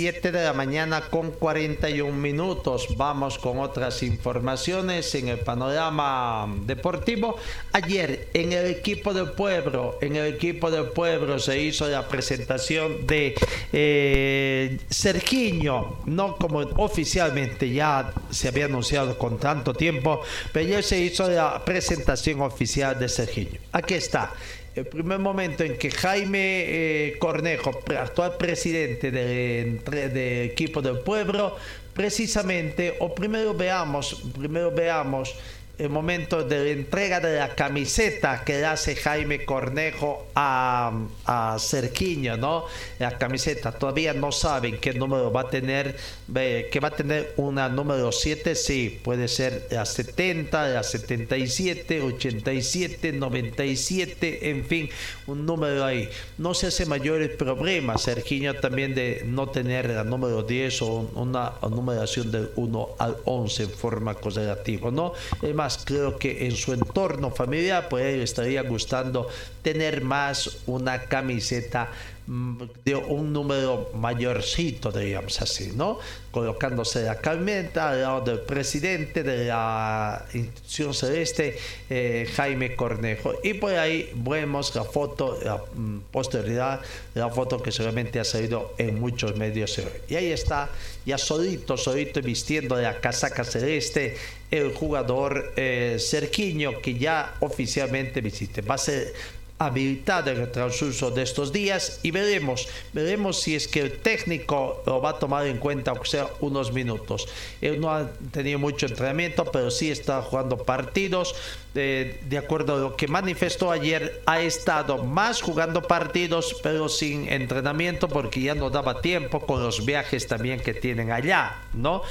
[0.00, 2.86] 7 de la mañana con 41 minutos.
[2.96, 7.36] Vamos con otras informaciones en el panorama deportivo.
[7.72, 13.06] Ayer en el equipo del pueblo, en el equipo del pueblo se hizo la presentación
[13.06, 13.34] de
[13.74, 20.98] eh, Sergiño, no como oficialmente ya se había anunciado con tanto tiempo, pero ya se
[20.98, 23.60] hizo la presentación oficial de Sergiño.
[23.72, 24.32] Aquí está
[24.80, 31.56] el primer momento en que Jaime eh, Cornejo, actual presidente del de equipo del pueblo,
[31.92, 35.34] precisamente, o primero veamos, primero veamos
[35.80, 40.92] el momento de la entrega de la camiseta que le hace Jaime Cornejo a,
[41.24, 42.66] a Cerquiño, ¿no?
[42.98, 45.96] La camiseta, todavía no saben qué número va a tener,
[46.34, 53.12] que va a tener una número 7, sí, puede ser la 70, la 77, 87,
[53.12, 54.90] 97, en fin,
[55.28, 56.10] un número ahí.
[56.36, 61.54] No se hace mayores problemas, Cerquiño también de no tener la número 10 o una
[61.70, 65.14] numeración del 1 al 11 en forma correlativa, ¿no?
[65.40, 69.28] Es más, creo que en su entorno familiar pues le estaría gustando
[69.62, 71.90] tener más una camiseta
[72.26, 75.98] de un número mayorcito, digamos así, ¿no?
[76.30, 83.34] Colocándose la camioneta al lado del presidente de la institución celeste, eh, Jaime Cornejo.
[83.42, 86.80] Y por ahí vemos la foto, la mm, posteridad,
[87.14, 89.80] la foto que seguramente ha salido en muchos medios.
[90.08, 90.70] Y ahí está,
[91.04, 94.16] ya solito, solito vistiendo la casaca celeste,
[94.50, 98.62] el jugador eh, Cerquiño, que ya oficialmente visite.
[98.62, 99.12] Va a ser
[99.60, 104.82] habilitado en el transcurso de estos días y veremos, veremos si es que el técnico
[104.86, 107.28] lo va a tomar en cuenta, o sea, unos minutos.
[107.60, 111.34] Él no ha tenido mucho entrenamiento, pero sí está jugando partidos.
[111.74, 117.28] De, de, acuerdo a lo que manifestó ayer, ha estado más jugando partidos, pero sin
[117.28, 122.02] entrenamiento, porque ya no daba tiempo con los viajes también que tienen allá, ¿no?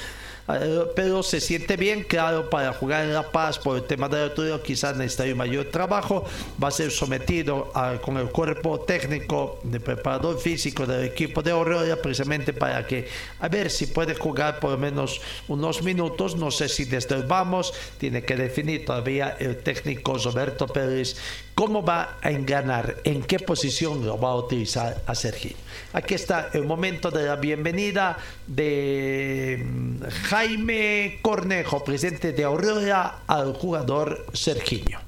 [0.47, 4.21] Eh, pero se siente bien, claro, para jugar en La Paz por el tema de
[4.21, 6.25] altura quizás necesitaría mayor trabajo,
[6.61, 7.71] va a ser sometido
[8.01, 13.07] con el cuerpo técnico de preparador físico del equipo de Aurora precisamente para que
[13.39, 17.23] a ver si puede jugar por lo menos unos minutos, no sé si desde el
[17.23, 21.15] vamos, tiene que definir todavía el técnico Roberto Pérez
[21.59, 25.57] cómo va a enganar, en qué posición lo va a utilizar a Sergio.
[25.91, 28.17] Aquí está el momento de la bienvenida
[28.47, 34.99] de mm, Jaime Cornejo, presidente de Aurora, al jugador Serginho.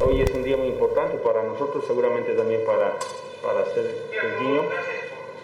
[0.00, 2.96] Hoy es un día muy importante para nosotros, seguramente también para,
[3.42, 4.62] para Serginho.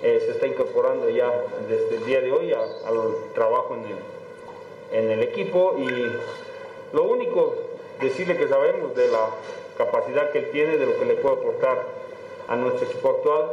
[0.03, 1.31] Eh, se está incorporando ya
[1.69, 7.55] desde el día de hoy al trabajo en el, en el equipo y lo único
[8.01, 9.29] decirle que sabemos de la
[9.77, 11.83] capacidad que él tiene, de lo que le puede aportar
[12.49, 13.53] a nuestro equipo actual.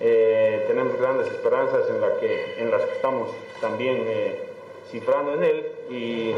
[0.00, 3.30] Eh, tenemos grandes esperanzas en, la que, en las que estamos
[3.60, 4.44] también eh,
[4.90, 6.34] cifrando en él y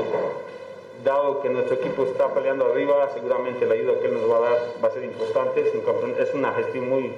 [1.05, 4.41] dado que nuestro equipo está peleando arriba, seguramente la ayuda que él nos va a
[4.41, 5.61] dar va a ser importante.
[5.61, 7.13] Es, un es una gestión muy,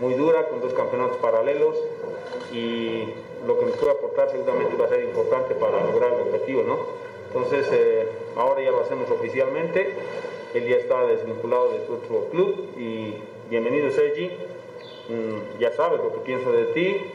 [0.00, 1.76] muy dura con dos campeonatos paralelos
[2.52, 3.04] y
[3.46, 6.62] lo que nos puede aportar seguramente va a ser importante para lograr el objetivo.
[6.62, 6.78] ¿no?
[7.28, 9.94] Entonces, eh, ahora ya lo hacemos oficialmente.
[10.54, 13.14] Él ya está desvinculado de su otro club y
[13.48, 14.30] bienvenido Sergi.
[15.08, 17.12] Mm, ya sabes lo que pienso de ti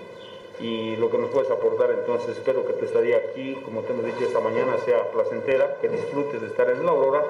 [0.62, 1.92] y lo que nos puedes aportar.
[1.92, 5.90] Entonces espero que tu estadía aquí, como te hemos dicho esta mañana, sea placentera, que
[5.90, 7.26] disfrutes de estar en la Aurora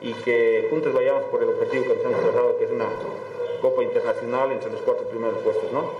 [0.00, 2.88] y que juntos vayamos por el objetivo que nos hemos trazado, que es una
[3.60, 5.90] Copa Internacional entre los cuatro primeros puestos, ¿no?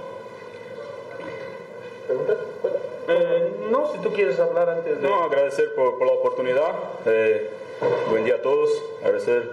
[2.09, 2.36] ¿Preguntas?
[3.09, 5.09] Eh, no, si tú quieres hablar antes de...
[5.09, 6.74] No, agradecer por, la oportunidad.
[7.07, 7.51] Eh,
[8.11, 8.70] buen día a todos.
[9.03, 9.51] Agradecer,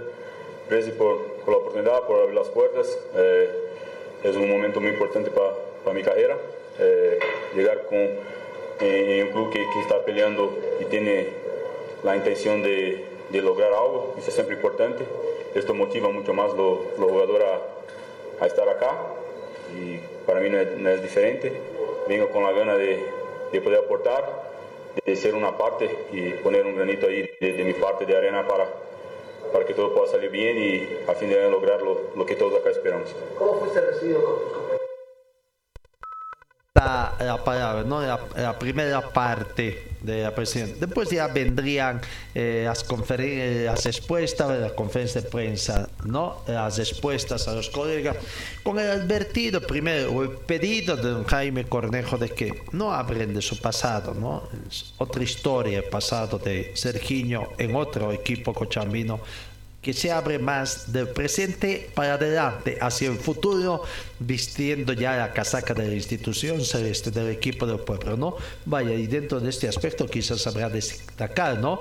[0.69, 2.97] Presi, por, por, la oportunidad, por abrir las puertas.
[3.15, 3.49] Eh,
[4.23, 6.37] es un momento muy importante para mi carrera.
[6.79, 7.19] Eh,
[7.55, 7.99] llegar con,
[8.79, 11.27] en un club que, que, está peleando y tiene
[12.03, 15.05] la intención de, de, lograr algo, eso es siempre importante.
[15.53, 18.97] Esto motiva mucho más los lo jugadores a, a, estar acá
[19.75, 21.53] y para mí no es, no es diferente.
[22.07, 22.99] Vengo con la gana de,
[23.51, 24.42] de, poder aportar,
[25.05, 28.47] de ser una parte y poner un granito ahí de, de mi parte de arena
[28.47, 28.67] para,
[29.51, 32.59] para que todo pueda salir bien y a fin de lograr lo, lo que todos
[32.59, 33.15] acá esperamos.
[33.37, 34.81] ¿Cómo fuiste recibido con tus compañeros?
[36.75, 38.01] La, la, palabra, ¿no?
[38.01, 40.75] La, la, primera parte de la presidencia.
[40.79, 42.01] Después ya vendrían
[42.35, 46.43] eh, las, las respuestas, la conferencia de prensa, ¿no?
[46.47, 48.17] Las respuestas a los colegas,
[48.61, 53.33] con el advertido primero, o el pedido de don Jaime Cornejo de que no hablen
[53.33, 54.43] de su pasado, ¿no?
[54.69, 59.21] Es otra historia, el pasado de Sergiño en otro equipo cochambino
[59.83, 63.83] que se abre más del presente para adelante, hacia el futuro,
[64.17, 68.37] vistiendo ya la casaca de la institución celeste del equipo del pueblo, ¿no?
[68.65, 71.79] Vaya, y dentro de este aspecto quizás habrá de destacar, ¿no?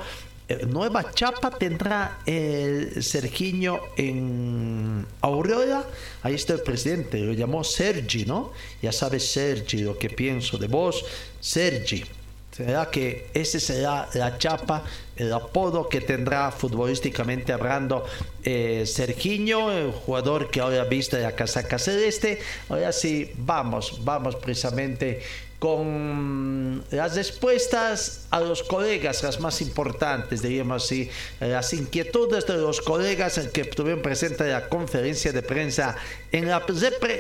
[0.69, 5.85] Nueva chapa tendrá el Sergiño en Aurora.
[6.23, 8.53] Ahí está el presidente, lo llamó Sergi, ¿no?
[8.83, 11.05] Ya sabes, Sergi, lo que pienso de vos.
[11.41, 12.05] Sergi,
[12.53, 14.85] será que ese será la chapa,
[15.17, 18.05] el apodo que tendrá futbolísticamente hablando
[18.45, 22.41] eh, el jugador que ahora viste la casaca celeste.
[22.69, 25.23] Ahora sí, vamos, vamos precisamente
[25.59, 32.81] con las respuestas a los colegas, las más importantes, diríamos así, las inquietudes de los
[32.81, 35.95] colegas que estuvieron presentes en la conferencia de prensa
[36.33, 36.67] en la,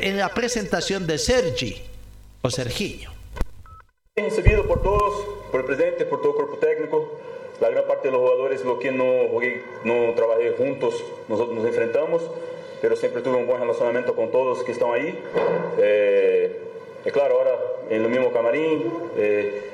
[0.00, 1.82] en la presentación de Sergi
[2.42, 3.21] o Sergiño.
[4.14, 7.08] Bien recibido por todos, por el presidente, por todo el cuerpo técnico.
[7.62, 9.06] La gran parte de los jugadores, lo que no
[9.84, 12.20] no trabajé juntos, nosotros nos enfrentamos,
[12.82, 15.18] pero siempre tuve un buen relacionamiento con todos que están ahí.
[15.78, 16.60] Eh,
[17.06, 17.58] y claro, ahora
[17.88, 19.70] en el mismo camarín, eh,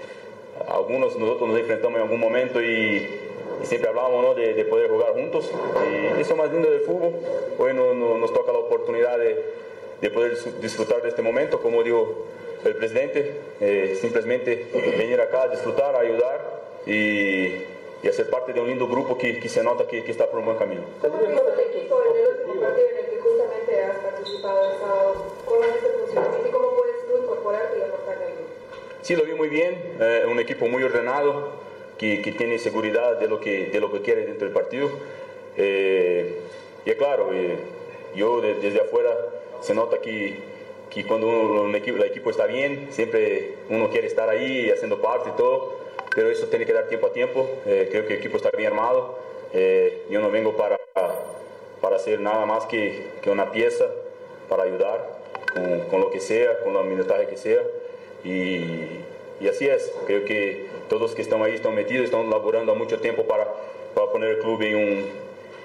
[0.69, 3.09] algunos nosotros nos enfrentamos en algún momento y,
[3.65, 5.51] siempre hablábamos de, de, poder jugar juntos.
[5.91, 7.15] Y eso es más lindo del fútbol.
[7.59, 9.45] Hoy no, no, nos toca la oportunidad de,
[10.01, 15.49] de poder disfrutar de este momento, como digo el presidente, eh, simplemente venir acá a
[15.49, 17.65] disfrutar, a ayudar y,
[18.03, 20.27] y, a ser parte de un lindo grupo que, que se nota que, que, está
[20.27, 20.83] por un buen camino.
[21.01, 25.27] ¿Cómo el equipo en el último partido en el que justamente has participado?
[25.45, 28.51] ¿Cómo el funcionamiento y cómo puedes tú incorporarte y aportarle al grupo?
[29.03, 33.29] Sí, lo vi muy bien, eh, un equipo muy ordenado, que, que, tiene seguridad de
[33.29, 34.91] lo que, de lo que quiere dentro del partido.
[35.57, 36.39] Eh,
[36.85, 37.57] y claro, eh,
[38.15, 39.11] yo de, desde afuera
[39.61, 40.39] se nota que
[41.03, 45.77] que cuando el equipo está bien, siempre uno quiere estar ahí haciendo parte y todo,
[46.15, 47.49] pero eso tiene que dar tiempo a tiempo.
[47.67, 49.19] Eh, creo que el equipo está bien armado.
[49.53, 50.79] Eh, yo no vengo para,
[51.81, 53.85] para hacer nada más que, una pieza
[54.49, 55.19] para ayudar
[55.91, 57.63] con, lo que sea, con la minutaje que sea.
[58.25, 59.01] Y,
[59.41, 59.93] y, así es.
[60.07, 63.47] Creo que todos que están ahí están metidos, están laborando mucho tiempo para,
[63.95, 65.07] para poner el club en, un,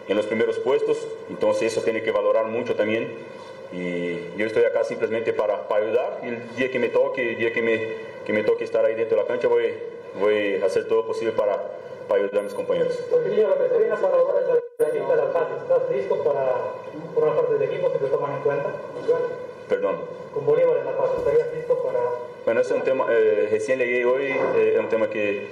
[0.08, 1.08] en los primeros puestos.
[1.30, 3.08] Entonces eso tiene que valorar mucho también.
[3.74, 7.38] Y yo estoy acá simplemente para, para, ayudar y el día que me toque, el
[7.38, 7.82] día que me,
[8.24, 9.74] que me toque estar ahí dentro de la cancha, voy,
[10.20, 11.58] voy a hacer todo posible para,
[12.08, 13.00] para ayudar a mis compañeros.
[13.10, 15.54] Torquillo, lo que se viene para ahora es la de la fase.
[15.58, 16.56] ¿Estás listo para
[17.16, 18.70] una parte del equipo que te toman en cuenta?
[19.68, 19.96] Perdón.
[20.32, 22.00] Con Bolívar en la fase, ¿estarías listo para...?
[22.46, 25.48] Bueno, ese es un tema, eh, recién llegué hoy, eh, es un tema que,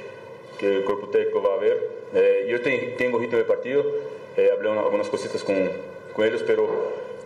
[0.59, 1.89] que el cuerpo técnico va a ver.
[2.13, 3.84] Eh, yo tengo, tengo ritmo de partido,
[4.38, 5.72] eh, hablé una, algunas cositas con,
[6.13, 6.67] con ellos, pero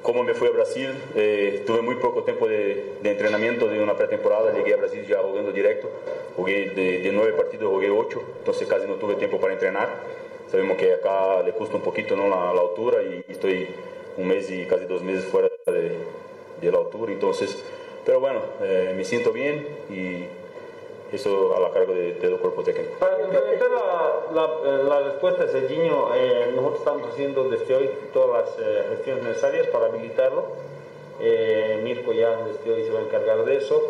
[0.06, 3.97] como me fui a Brasil, eh, tuve muy poco tiempo de, de, entrenamiento de una
[3.97, 5.89] pretemporada, llegué a Brasil ya jugando directo,
[6.36, 9.89] jugué de, de, nueve partidos, jugué ocho, entonces casi no tuve tiempo para entrenar.
[10.51, 12.30] Sabemos que acá le cuesta un poquito ¿no?
[12.30, 13.68] la, la, altura y estoy
[14.18, 15.97] un mes y casi dos meses fuera de,
[16.62, 17.64] de la altura, entonces,
[18.06, 20.26] pero bueno, eh, me siento bien y
[21.12, 22.95] eso a la cargo de, del cuerpo técnico.
[22.99, 27.89] Para complementar la, la, eh, la respuesta de Serginho, eh, nosotros estamos haciendo desde hoy
[28.14, 30.43] todas las eh, gestiones necesarias para habilitarlo.
[31.22, 33.82] Eh, Mirko ya desde hoy se va a encargar de eso.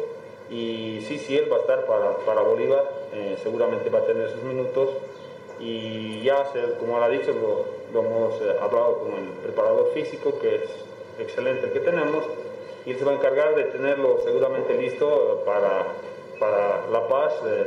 [0.50, 4.30] Y sí, sí, él va a estar para, para Bolívar, eh, seguramente va a tener
[4.30, 4.90] sus minutos.
[5.60, 10.38] Y ya, se, como ha dicho, lo, lo hemos eh, hablado con el preparador físico,
[10.40, 10.64] que es
[11.18, 12.26] excelente el que tenemos,
[12.86, 15.88] y él se va a encargar de tenerlo seguramente listo para,
[16.40, 17.34] para La Paz.
[17.46, 17.66] eh,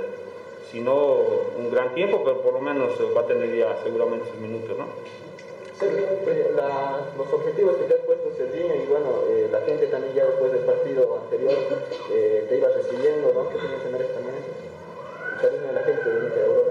[0.71, 0.95] si no
[1.57, 4.77] un gran tiempo, pero por lo menos eh, va a tener ya seguramente sus minutos,
[4.77, 4.85] ¿no?
[5.81, 10.15] Eh, la- los objetivos que te has puesto, Serginho, y bueno, eh, la gente también
[10.15, 11.55] ya después del partido anterior
[12.13, 13.49] eh, te iba recibiendo, ¿no?
[13.49, 15.35] ¿Qué te mencionarías también eso?
[15.35, 16.71] El cariño de la gente de Inter Aurora.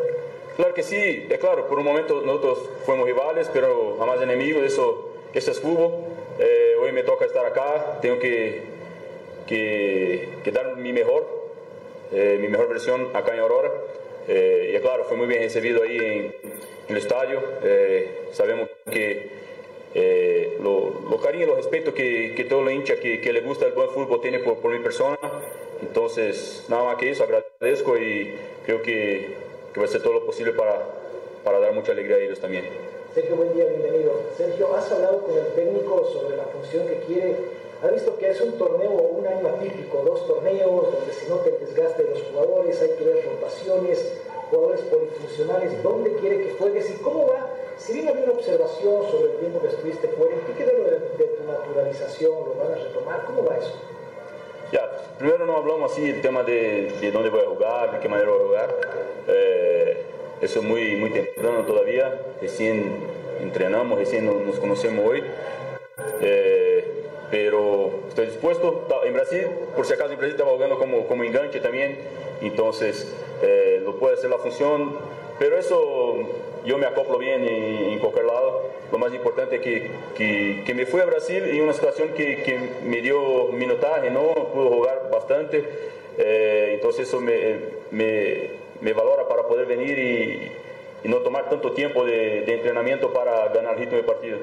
[0.57, 5.05] Claro que sí, es claro, por un momento nosotros fuimos rivales, pero jamás enemigos, eso,
[5.33, 5.91] eso es fútbol.
[6.37, 8.61] Eh, hoy me toca estar acá, tengo que,
[9.47, 11.25] que, que dar mi mejor,
[12.11, 13.71] eh, mi mejor versión acá en Aurora.
[14.27, 16.55] Eh, y claro, fue muy bien recibido ahí en, en
[16.89, 17.41] el estadio.
[17.63, 19.29] Eh, sabemos que
[19.95, 23.41] eh, lo, lo cariño y lo respeto que, que todo el hincha que, que le
[23.41, 25.17] gusta el buen fútbol tiene por, por mi persona.
[25.81, 28.35] Entonces, nada más que eso, agradezco y
[28.65, 29.35] creo que,
[29.73, 30.85] que va a ser todo lo posible para,
[31.43, 32.65] para dar mucha alegría a ellos también.
[33.13, 34.21] Sergio, buen día, bienvenido.
[34.35, 37.35] Sergio, has hablado con el técnico sobre la función que quiere.
[37.83, 41.59] Ha visto que es un torneo, un año atípico, dos torneos donde se nota el
[41.59, 44.13] desgaste de los jugadores, hay que ver rotaciones,
[44.49, 47.47] jugadores polifuncionales, dónde quiere que juegues y cómo va.
[47.77, 50.83] Si bien había una observación sobre el tiempo que estuviste fuera, ¿en qué quedó lo
[50.85, 52.31] de, de tu naturalización?
[52.31, 53.23] ¿Lo van a retomar?
[53.25, 53.73] ¿Cómo va eso?
[54.71, 58.09] Ya, primero no hablamos así del tema de, de dónde voy a jugar, de qué
[58.09, 58.75] manera voy a jugar.
[59.27, 60.03] Eh,
[60.41, 63.03] eso es muy, muy temprano todavía, recién
[63.39, 65.23] entrenamos, recién nos, nos conocemos hoy.
[66.21, 66.96] Eh,
[67.31, 68.87] pero estoy dispuesto.
[69.03, 71.97] En Brasil, por si acaso en Brasil estaba jugando como, como enganche también,
[72.41, 74.97] entonces eh, lo puede hacer la función,
[75.39, 76.15] pero eso
[76.65, 78.67] yo me acoplo bien en, en cualquier lado.
[78.91, 82.41] Lo más importante es que, que, que me fui a Brasil en una situación que,
[82.43, 84.33] que me dio minutaje, ¿no?
[84.53, 85.65] Pude jugar bastante,
[86.17, 87.57] eh, entonces eso me,
[87.91, 90.51] me, me valora para poder venir y,
[91.03, 94.37] y no tomar tanto tiempo de, de entrenamiento para ganar ritmo de partido.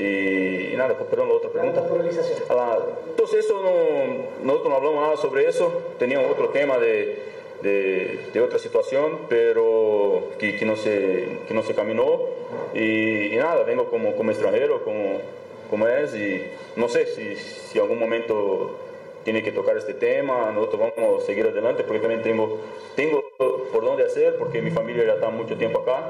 [0.00, 1.80] Y, y nada, pues, perdón, la otra La pregunta.
[1.82, 2.38] naturalización.
[2.48, 2.78] Ah,
[3.10, 7.18] entonces eso no, nosotros no hablamos nada sobre eso, teníamos otro tema de,
[7.62, 12.20] de, de otra situación, pero que, que, no se, que no se caminó
[12.74, 15.20] y, y nada, vengo como, como extranjero, como,
[15.68, 16.44] como es y
[16.76, 18.70] no sé si, si algún momento
[19.30, 22.58] tiene que tocar este tema, nosotros vamos a seguir adelante porque también tengo,
[22.96, 23.22] tengo
[23.72, 26.02] por dónde hacer porque mi familia ya está mucho tiempo acá,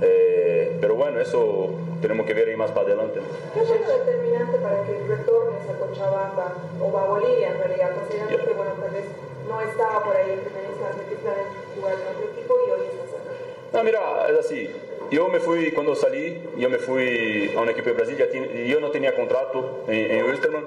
[0.00, 1.70] eh, pero bueno, eso
[2.00, 3.18] tenemos que ver ahí más para adelante.
[3.52, 7.90] ¿Qué fue lo determinante para que retornes a Cochabamba o a Bolivia en realidad?
[7.96, 9.04] Considerando que, bueno, tal vez
[9.48, 12.80] no estaba por ahí en primera instancia, que planes jugar en otro equipo y hoy
[12.94, 13.32] estás acá.
[13.72, 14.00] No, mira,
[14.30, 14.70] es así.
[15.10, 18.68] Yo me fui, cuando salí, yo me fui a un equipo de Brasil, ya tiene-
[18.68, 20.64] yo no tenía contrato en, en Wilstermann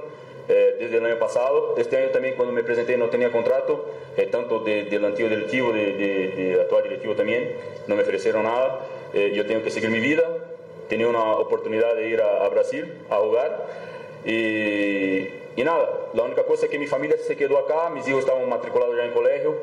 [0.53, 1.75] eh, desde el año pasado.
[1.77, 3.85] Este año también cuando me presenté no tenía contrato,
[4.17, 7.43] eh, tanto de- del antiguo directivo, de, de, de actual directivo también,
[7.87, 8.79] no me ofrecieron nada.
[9.13, 10.23] Eh, yo tengo que seguir mi vida,
[10.89, 13.65] tenía una oportunidad de ir a, a Brasil a jugar.
[14.25, 18.21] Y, y nada, la única cosa es que mi familia se quedó acá, mis hijos
[18.21, 19.55] estaban matriculados ya en colegio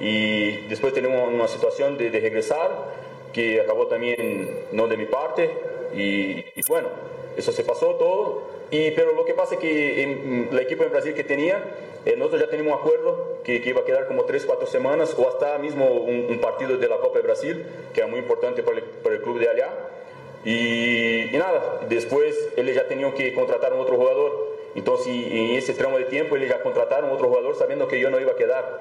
[0.00, 2.70] y después tenemos una situación de, de regresar
[3.32, 5.50] que acabó también no de mi parte
[5.94, 6.88] y, y bueno,
[7.36, 8.42] eso se pasó todo.
[8.74, 11.62] Y, pero lo que pasa es que en, el equipo en Brasil que tenía,
[12.04, 15.14] eh, nosotros ya teníamos un acuerdo que, que iba a quedar como 3, 4 semanas
[15.16, 18.64] o hasta mismo un, un partido de la Copa de Brasil, que era muy importante
[18.64, 19.70] para el, para el club de allá.
[20.44, 24.56] Y, y nada, después ellos ya tenían que contratar un otro jugador.
[24.74, 28.18] Entonces, en ese tramo de tiempo, ellos ya contrataron otro jugador sabiendo que yo no
[28.18, 28.80] iba a quedar.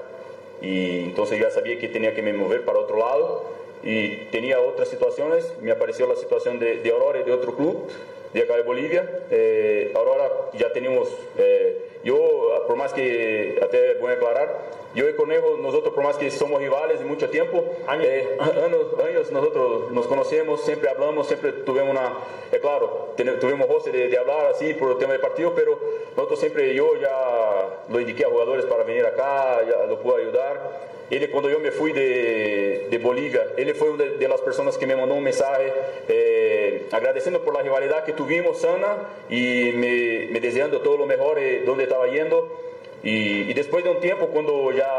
[0.60, 3.44] Y entonces ya sabía que tenía que me mover para otro lado.
[3.84, 5.54] Y tenía otras situaciones.
[5.62, 7.91] Me apareció la situación de, de Aurora y de otro club
[8.34, 9.25] de acá de Bolivia.
[9.29, 11.07] Eh, Aurora ya tenemos,
[11.38, 16.17] eh, yo, por más que, até voy a aclarar, yo y Conejo, nosotros por más
[16.17, 17.63] que somos rivales de mucho tiempo,
[18.01, 22.13] eh, años, años nosotros nos conocemos, siempre hablamos, siempre tuvimos una,
[22.51, 25.79] eh, claro, tuvimos voz de, de hablar así por el tema del partido, pero
[26.15, 30.93] nosotros siempre, yo ya lo indiqué a jugadores para venir acá, ya lo pude ayudar.
[31.14, 34.88] Ele, cuando yo me fui de, de Bolivia, él fue una de, las personas que
[34.88, 35.72] me mandó un mensaje
[36.07, 41.38] eh, agradeciendo por la rivalidad que tuvimos sana y me, me deseando todo lo mejor
[41.38, 42.57] eh, donde estaba yendo.
[43.03, 44.89] Y, después de un tiempo, cuando ya,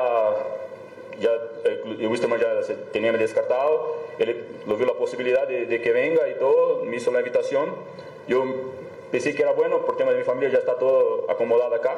[1.19, 1.31] ya
[1.65, 2.61] el, el Wisterman ya
[2.93, 7.11] tenía descartado, él lo vio la posibilidad de, de que venga y todo, me hizo
[7.11, 7.75] la invitación.
[8.29, 8.45] Yo
[9.11, 11.97] pensé que era bueno, por tema de mi familia ya está todo acomodado acá.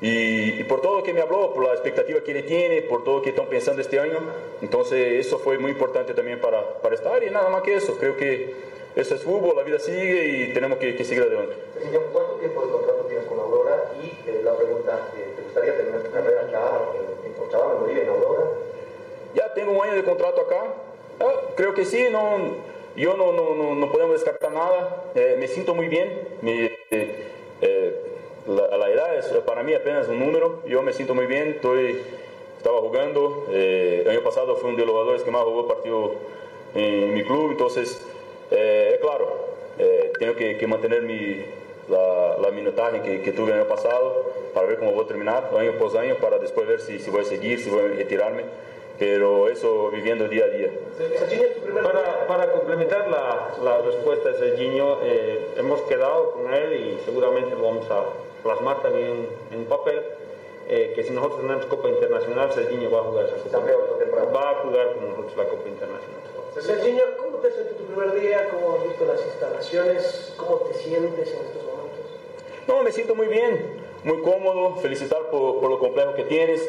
[0.00, 3.04] Y, y, por todo lo que me habló, por la expectativa que él tiene, por
[3.04, 4.18] todo lo que están pensando este año.
[4.60, 7.96] Entonces eso fue muy importante también para, para estar y nada más que eso.
[7.98, 8.54] Creo que
[8.96, 11.56] eso es fútbol, la vida sigue y tenemos que, que seguir adelante.
[11.82, 13.92] Señor, ¿cuánto tiempo de contrato tienes con Aurora?
[14.00, 17.80] Y eh, la pregunta, eh, ¿te gustaría terminar tu carrera acá en, en Cochabamba, en
[17.80, 18.50] Bolivia, en Aurora?
[19.34, 20.62] Ya tengo un año de contrato acá.
[21.18, 22.38] Ah, creo que sí, no,
[22.94, 25.06] yo no, no, no, no podemos descartar nada.
[25.16, 26.28] Eh, me siento muy bien.
[26.40, 26.78] Me,
[28.46, 30.60] la, la, edad es para mí apenas un número.
[30.66, 31.48] Yo me siento muy bien.
[31.48, 32.00] Estoy,
[32.56, 33.46] estaba jugando.
[33.50, 36.12] el año pasado fui uno de los jugadores que más jugó partido
[36.74, 37.52] en mi club.
[37.52, 38.00] Entonces,
[38.50, 39.28] eh, claro,
[39.78, 41.44] eh, tengo que, que, mantener mi,
[41.88, 45.50] la, la minutaje que, que, tuve el año pasado para ver cómo voy a terminar
[45.56, 48.42] año por año, para después ver si, si voy a seguir, si voy a retirarme.
[48.96, 50.70] Pero eso viviendo día a día.
[51.82, 57.56] Para, para complementar la, la, respuesta de Serginho, eh, hemos quedado con él y seguramente
[57.56, 58.04] lo vamos a
[58.44, 60.00] plasmar también en papel.
[60.66, 63.58] Eh, que si nosotros tenemos Copa Internacional, Serginho va a jugar esa Copa.
[64.32, 66.20] Va a jugar con nosotros la Copa Internacional.
[66.60, 68.48] Serginho, ¿cómo te has sentido tu primer día?
[68.48, 70.32] ¿Cómo has visto las instalaciones?
[70.36, 72.06] ¿Cómo te sientes en estos momentos?
[72.68, 76.66] No, me siento muy bien, muy cómodo, felicitar por, por lo complejo que tienes.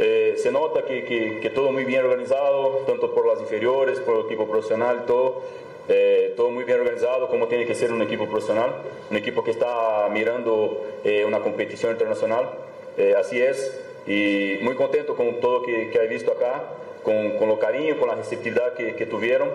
[0.00, 4.16] Eh, se nota que, que, que, todo muy bien organizado, tanto por las inferiores, por
[4.16, 5.42] el equipo profesional, todo.
[5.88, 8.74] Eh, todo muy bien organizado, como tiene que ser un equipo profesional,
[9.10, 12.50] un equipo que está mirando eh, una competición internacional.
[12.96, 16.64] Eh, así es, y muy contento con todo que, que he visto acá
[17.02, 19.48] con, con lo cariño, con la receptividad que, que tuvieron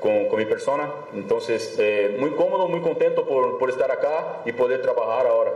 [0.00, 0.90] con, con, mi persona.
[1.14, 5.52] Entonces, eh, muy cómodo, muy contento por, por, estar acá y poder trabajar ahora.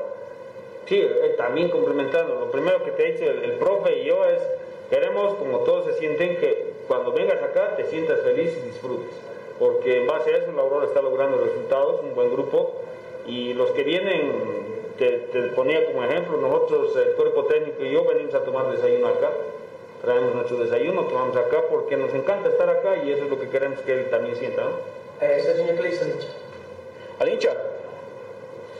[0.86, 4.24] Sí, eh, también complementando, lo primero que te he dicho el, el, profe y yo
[4.24, 4.40] es,
[4.90, 9.14] queremos, como todos se sienten, que cuando vengas acá te sientas feliz y disfrutes.
[9.58, 12.72] Porque en base a eso la Aurora está logrando resultados, un buen grupo,
[13.26, 14.32] y los que vienen,
[14.98, 19.08] te, te ponía como ejemplo, nosotros, el cuerpo técnico y yo venimos a tomar desayuno
[19.08, 19.30] acá
[20.02, 23.48] traemos nuestro desayuno, tomamos acá porque nos encanta estar acá y eso es lo que
[23.48, 24.70] queremos que él también sienta, ¿no?
[25.20, 26.28] Eh, señor, ¿qué le dice al hincha?
[27.20, 27.56] Al hincha,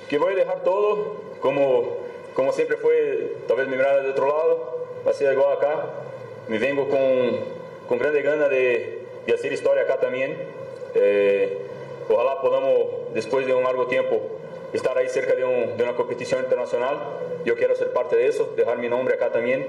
[0.09, 1.99] que voy a dejar todo como,
[2.35, 5.85] como siempre fue, tal vez mi mirada de otro lado, va a ser igual acá,
[6.49, 7.39] me vengo con,
[7.89, 10.37] con grande gana de, de hacer historia acá también,
[10.95, 11.59] eh,
[12.09, 12.73] ojalá podamos
[13.15, 14.21] después de un largo tiempo
[14.73, 16.97] estar ahí cerca de, un, de una competición internacional,
[17.45, 19.67] yo quiero ser parte de eso, dejar mi nombre acá también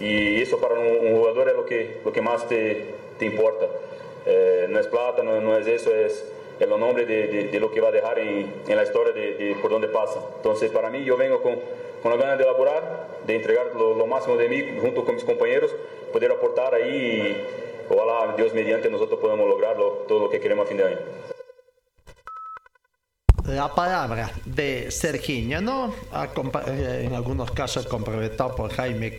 [0.00, 1.64] y eso para un, jugador es lo
[2.12, 3.66] que, más te, importa.
[4.26, 6.24] Eh, no es plata, no, es eso, es
[6.60, 10.20] el nombre de, lo que va a dejar en, la historia de, por donde pasa.
[10.36, 11.58] Entonces, para mí, yo vengo con,
[12.02, 15.74] con la ganas de elaborar, de entregar lo, máximo de mí junto con mis compañeros,
[16.12, 17.44] poder aportar ahí
[17.88, 20.98] ojalá Dios mediante nosotros podamos lograrlo, todo lo que queremos a fin de año
[23.46, 25.94] la palabra de Serginho, ¿no?
[26.66, 29.18] En algunos casos complementado por Jaime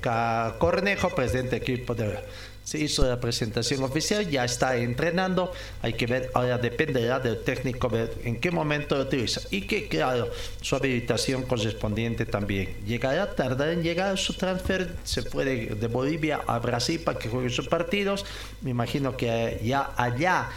[0.57, 2.20] Cornejo, presidente del equipo de
[2.66, 5.53] se hizo la presentación oficial, ya está entrenando,
[5.84, 9.88] hay que ver, ahora dependerá del técnico ver en qué momento lo utiliza y que
[9.88, 10.30] claro,
[10.61, 12.76] su habilitación correspondiente también.
[12.86, 17.51] Llegará, tardará en llegar su transfer, se puede de Bolivia a Brasil para que juegue
[17.51, 18.26] sus partidos,
[18.61, 20.49] me imagino que ya allá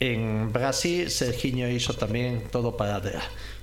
[0.00, 3.00] en Brasil, Serginho hizo también todo para.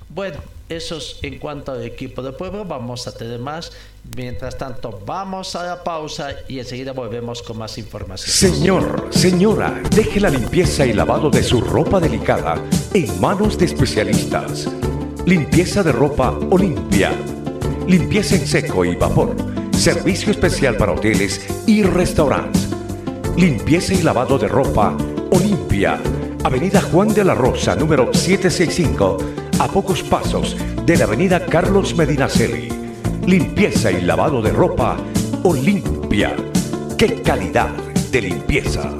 [0.08, 2.64] Bueno, eso es en cuanto al equipo de pueblo.
[2.64, 3.72] Vamos a tener más.
[4.16, 8.30] Mientras tanto, vamos a la pausa y enseguida volvemos con más información.
[8.30, 12.56] Señor, señora, deje la limpieza y lavado de su ropa delicada
[12.92, 14.68] en manos de especialistas.
[15.24, 17.12] Limpieza de ropa Olimpia.
[17.86, 19.34] Limpieza en seco y vapor.
[19.70, 22.68] Servicio especial para hoteles y restaurantes.
[23.36, 24.94] Limpieza y lavado de ropa
[25.30, 25.98] Olimpia.
[26.44, 29.16] Avenida Juan de la Rosa, número 765,
[29.60, 32.81] a pocos pasos de la Avenida Carlos Medinaceli.
[33.26, 34.96] Limpieza y lavado de ropa
[35.44, 36.34] Olimpia.
[36.98, 37.70] ¡Qué calidad
[38.10, 38.92] de limpieza!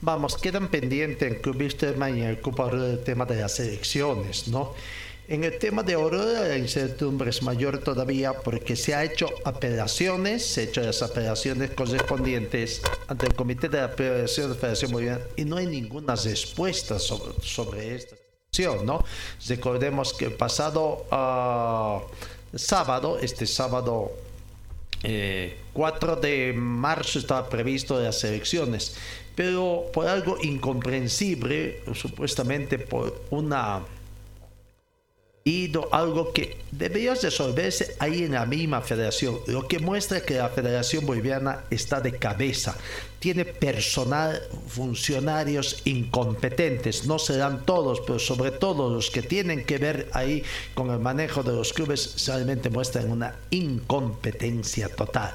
[0.00, 1.50] Vamos, quedan pendientes en que
[1.96, 4.72] mañana el tema de las elecciones, ¿no?
[5.28, 10.44] En el tema de Aurora la incertidumbre es mayor todavía porque se ha hecho apelaciones,
[10.44, 15.44] se han hecho las apelaciones correspondientes ante el Comité de Apelación de Federación Boliviana y
[15.44, 18.23] no hay ninguna respuesta sobre, sobre situación,
[18.84, 19.04] ¿no?
[19.48, 24.12] Recordemos que el pasado uh, sábado, este sábado
[25.02, 28.94] eh, 4 de marzo estaba previsto las elecciones,
[29.34, 33.82] pero por algo incomprensible, supuestamente por una
[35.46, 40.48] ido algo que debería resolverse ahí en la misma federación, lo que muestra que la
[40.48, 42.74] Federación Boliviana está de cabeza,
[43.18, 50.08] tiene personal, funcionarios incompetentes, no serán todos, pero sobre todo los que tienen que ver
[50.14, 50.42] ahí
[50.72, 55.34] con el manejo de los clubes, realmente muestran una incompetencia total.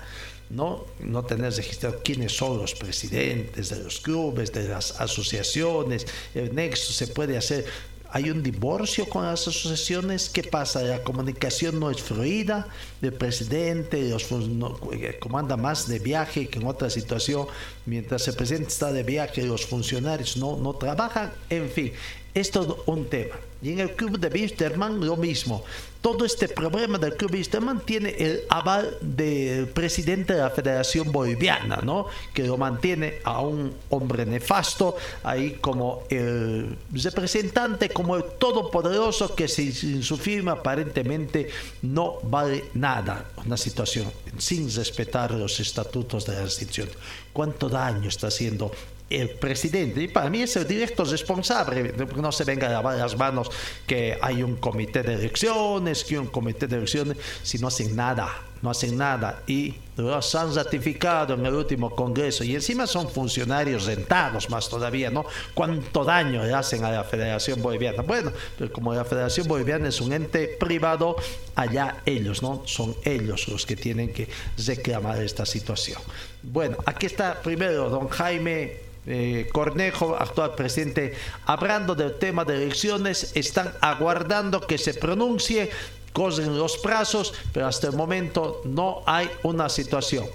[0.49, 0.85] ¿no?
[0.99, 6.91] No tener registrado quiénes son los presidentes de los clubes, de las asociaciones, el nexo
[6.91, 7.65] se puede hacer
[8.11, 10.29] hay un divorcio con las asociaciones.
[10.29, 10.81] ¿Qué pasa?
[10.81, 12.67] La comunicación no es fluida.
[13.01, 17.47] El presidente los, no, eh, comanda más de viaje que en otra situación.
[17.85, 21.31] Mientras el presidente está de viaje, los funcionarios no, no trabajan.
[21.49, 21.91] En fin,
[22.33, 23.35] es todo un tema.
[23.61, 25.65] Y en el club de Wisterman lo mismo.
[26.01, 31.81] Todo este problema del club Wisterman tiene el aval del presidente de la Federación Boliviana,
[31.83, 32.05] ¿no?
[32.33, 39.49] Que lo mantiene a un hombre nefasto ahí como el representante, como el todopoderoso que
[39.49, 41.49] sin su firma aparentemente
[41.81, 43.25] no vale nada.
[43.45, 46.87] Una situación sin respetar los estatutos de la institución.
[47.33, 48.71] ¿Cuánto daño está haciendo
[49.09, 50.01] el presidente.
[50.01, 51.93] Y para mí es el directo responsable.
[52.15, 53.49] No se venga a lavar las manos
[53.87, 58.29] que hay un comité de elecciones, que un comité de elecciones, si no hacen nada,
[58.61, 59.41] no hacen nada.
[59.47, 62.43] Y los han ratificado en el último congreso.
[62.43, 65.25] Y encima son funcionarios rentados más todavía, ¿no?
[65.53, 68.03] ¿Cuánto daño le hacen a la Federación Boliviana?
[68.03, 71.15] Bueno, pero como la Federación Boliviana es un ente privado,
[71.55, 72.61] allá ellos, ¿no?
[72.65, 74.27] Son ellos los que tienen que
[74.65, 75.99] reclamar esta situación.
[76.43, 81.15] Bueno, aquí está primero don Jaime eh, Cornejo, actual presidente,
[81.47, 85.71] hablando del tema de elecciones, están aguardando que se pronuncie,
[86.13, 90.27] cosen los plazos, pero hasta el momento no hay una situación.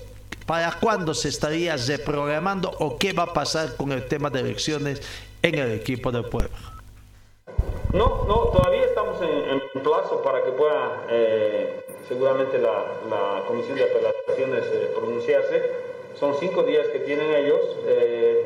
[0.45, 5.01] ¿Para cuándo se estaría reprogramando o qué va a pasar con el tema de elecciones
[5.41, 6.57] en el equipo del pueblo?
[7.93, 14.65] No, no, todavía estamos en, plazo para que pueda eh, seguramente la, Comisión de Apelaciones
[14.65, 18.45] eh, pronunciarse son cinco días que tienen ellos, eh,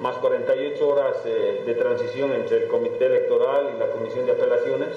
[0.00, 4.88] más 48 horas eh, de transición entre el comité electoral y la comisión de apelaciones.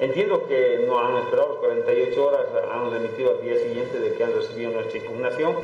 [0.00, 4.32] Entiendo que no han esperado 48 horas, han remitido al día siguiente de que han
[4.32, 5.54] recibido nuestra impugnación.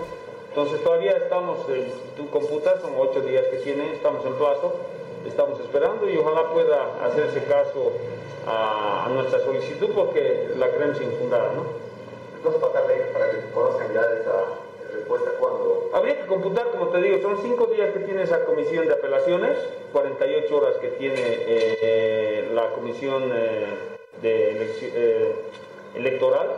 [0.49, 4.75] Entonces todavía estamos, en tu computa son ocho días que tienen, estamos en plazo,
[5.27, 7.93] estamos esperando y ojalá pueda hacerse caso
[8.47, 11.53] a, nuestra solicitud porque la creemos infundada.
[11.55, 11.65] ¿no?
[12.37, 15.76] Entonces para que conozcan ya esa respuesta cuándo?
[16.27, 19.57] Computar, como te digo, son cinco días que tiene esa comisión de apelaciones,
[19.93, 23.67] 48 horas que tiene eh, la comisión eh,
[24.23, 25.35] de eh,
[25.95, 26.49] electoral,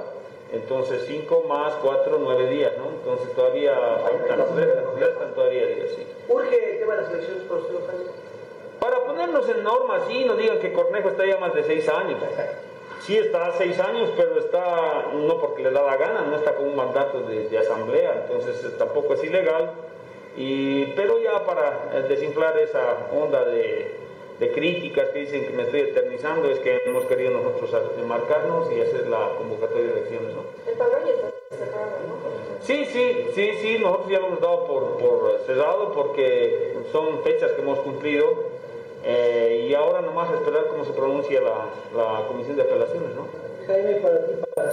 [0.52, 2.86] entonces cinco más cuatro, nueve días, ¿no?
[2.98, 4.38] Entonces todavía faltan,
[4.98, 6.06] restan, todavía días, sí.
[6.28, 7.82] ¿Urge el tema de las elecciones, profesor
[8.80, 12.18] Para ponernos en norma, sí, no digan que Cornejo está ya más de seis años.
[13.00, 16.66] Sí está seis años, pero está, no porque le da la gana, no está con
[16.66, 19.72] un mandato de, asamblea, entonces eh, tampoco es ilegal.
[20.36, 23.96] Y, pero ya para eh, desinflar esa onda de,
[24.54, 27.70] críticas que dicen que me estoy eternizando, es que hemos querido nosotros
[28.06, 30.34] marcarnos y hacer la convocatoria de elecciones.
[30.34, 30.42] ¿no?
[30.70, 32.38] El padrón ya está cerrado, ¿no?
[32.62, 37.52] Sí, sí, sí, sí, nosotros ya lo hemos dado por, por cerrado porque son fechas
[37.52, 38.57] que hemos cumplido
[39.04, 43.26] eh, y ahora nomás esperar cómo se pronuncia la, la comisión de apelaciones, ¿no?
[43.66, 44.72] Jaime, para ti, para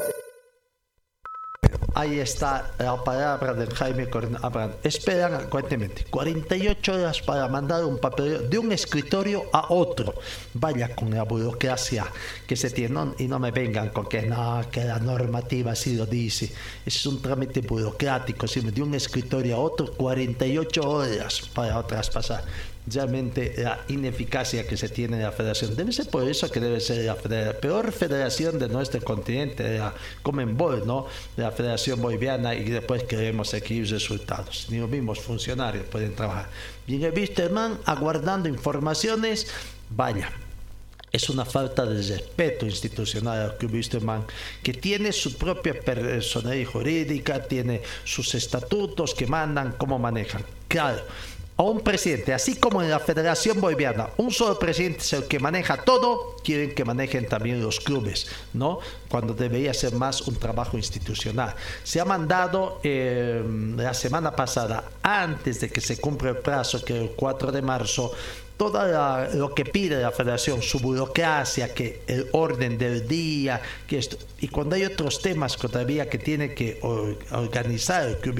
[1.97, 4.09] Ahí está la palabra del Jaime
[4.41, 4.73] Abraham.
[4.83, 10.13] Esperan, cuéntemente, 48 horas para mandar un papel de un escritorio a otro.
[10.55, 12.05] Vaya con la burocracia
[12.45, 12.99] que se tiene.
[13.17, 16.51] y no me vengan con que no, que la normativa así lo dice.
[16.85, 18.45] Es un trámite burocrático.
[18.45, 22.43] Si de un escritorio a otro, 48 horas para traspasar
[22.87, 25.75] realmente la ineficacia que se tiene en la federación.
[25.75, 30.85] Debe ser por eso que debe ser la, peor federación de nuestro continente, la Comenbol,
[30.85, 31.07] ¿no?
[31.37, 34.67] La federación boliviana y después queremos aquí resultados.
[34.69, 36.49] Ni los mismos funcionarios pueden trabajar.
[36.87, 39.47] Y en el Wisterman, aguardando informaciones,
[39.89, 40.31] vaya,
[41.15, 44.25] es una falta de respeto institucional al Club Wisterman,
[44.61, 50.43] que tiene su propia personalidad jurídica, tiene sus estatutos que mandan, cómo manejan.
[50.67, 51.01] Claro,
[51.57, 55.39] a un presidente, así como en la Federación Boliviana, un solo presidente es el que
[55.39, 58.79] maneja todo, quieren que manejen también los clubes, ¿no?
[59.07, 61.55] Cuando debería ser más un trabajo institucional.
[61.83, 63.41] Se ha mandado eh,
[63.77, 68.11] la semana pasada, antes de que se cumpla el plazo, que el 4 de marzo,
[68.57, 74.17] todo lo que pide la federación, su burocracia, que el orden del día, que esto,
[74.39, 76.79] y cuando hay otros temas que todavía que tiene que
[77.31, 78.39] organizar el Club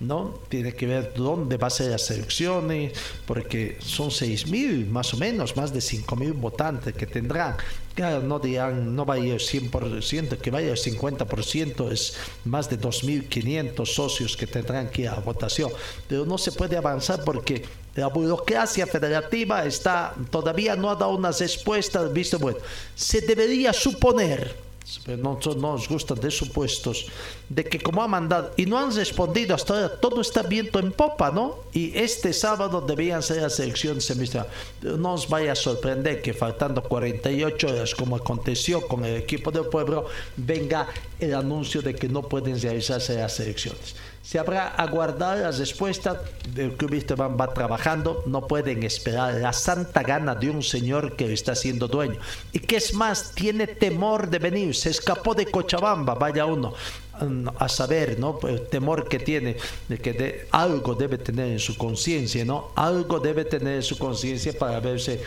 [0.00, 0.40] ¿no?
[0.48, 2.92] Tiene que ver dónde va a ser las elecciones,
[3.26, 7.56] porque son 6 mil más o menos, más de 5 mil votantes que tendrán.
[8.00, 12.14] Claro, no dirán, no va a ir el 100%, que vaya el 50%, es
[12.46, 15.70] más de 2.500 socios que tendrán que ir a votación.
[16.08, 17.62] Pero no se puede avanzar porque
[17.94, 22.56] la burocracia federativa está todavía no ha dado unas respuestas, visto, bueno,
[22.94, 24.69] se debería suponer
[25.06, 27.06] no, no nos gustan de supuestos,
[27.48, 30.92] de que como ha mandado y no han respondido hasta ahora, todo está viento en
[30.92, 31.56] popa, ¿no?
[31.72, 34.50] Y este sábado debían ser las elecciones semifinales.
[34.82, 39.66] No os vaya a sorprender que faltando 48 horas, como aconteció con el equipo del
[39.66, 40.88] pueblo, venga
[41.18, 43.94] el anuncio de que no pueden realizarse las elecciones.
[44.22, 46.18] Se habrá aguardar las respuestas.
[46.54, 48.22] El club Esteban va trabajando.
[48.26, 52.18] No pueden esperar la santa gana de un señor que está siendo dueño.
[52.52, 54.74] Y que es más, tiene temor de venir.
[54.74, 56.74] Se escapó de Cochabamba, vaya uno
[57.20, 58.38] mm, a saber, ¿no?
[58.46, 59.56] El temor que tiene
[59.88, 62.72] de que algo debe tener en su conciencia, ¿no?
[62.76, 65.22] Algo debe tener en su conciencia para verse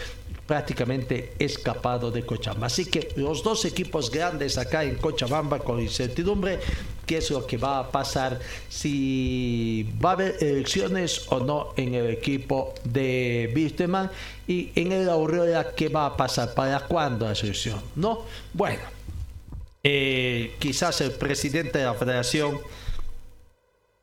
[0.53, 2.67] prácticamente escapado de Cochabamba.
[2.67, 6.59] Así que los dos equipos grandes acá en Cochabamba con incertidumbre,
[7.07, 8.39] qué es lo que va a pasar,
[8.69, 14.11] si va a haber elecciones o no en el equipo de Bisteman
[14.47, 18.19] y en el Aurora qué va a pasar, para cuándo la selección, ¿no?
[18.53, 18.83] Bueno,
[19.81, 22.59] eh, quizás el presidente de la federación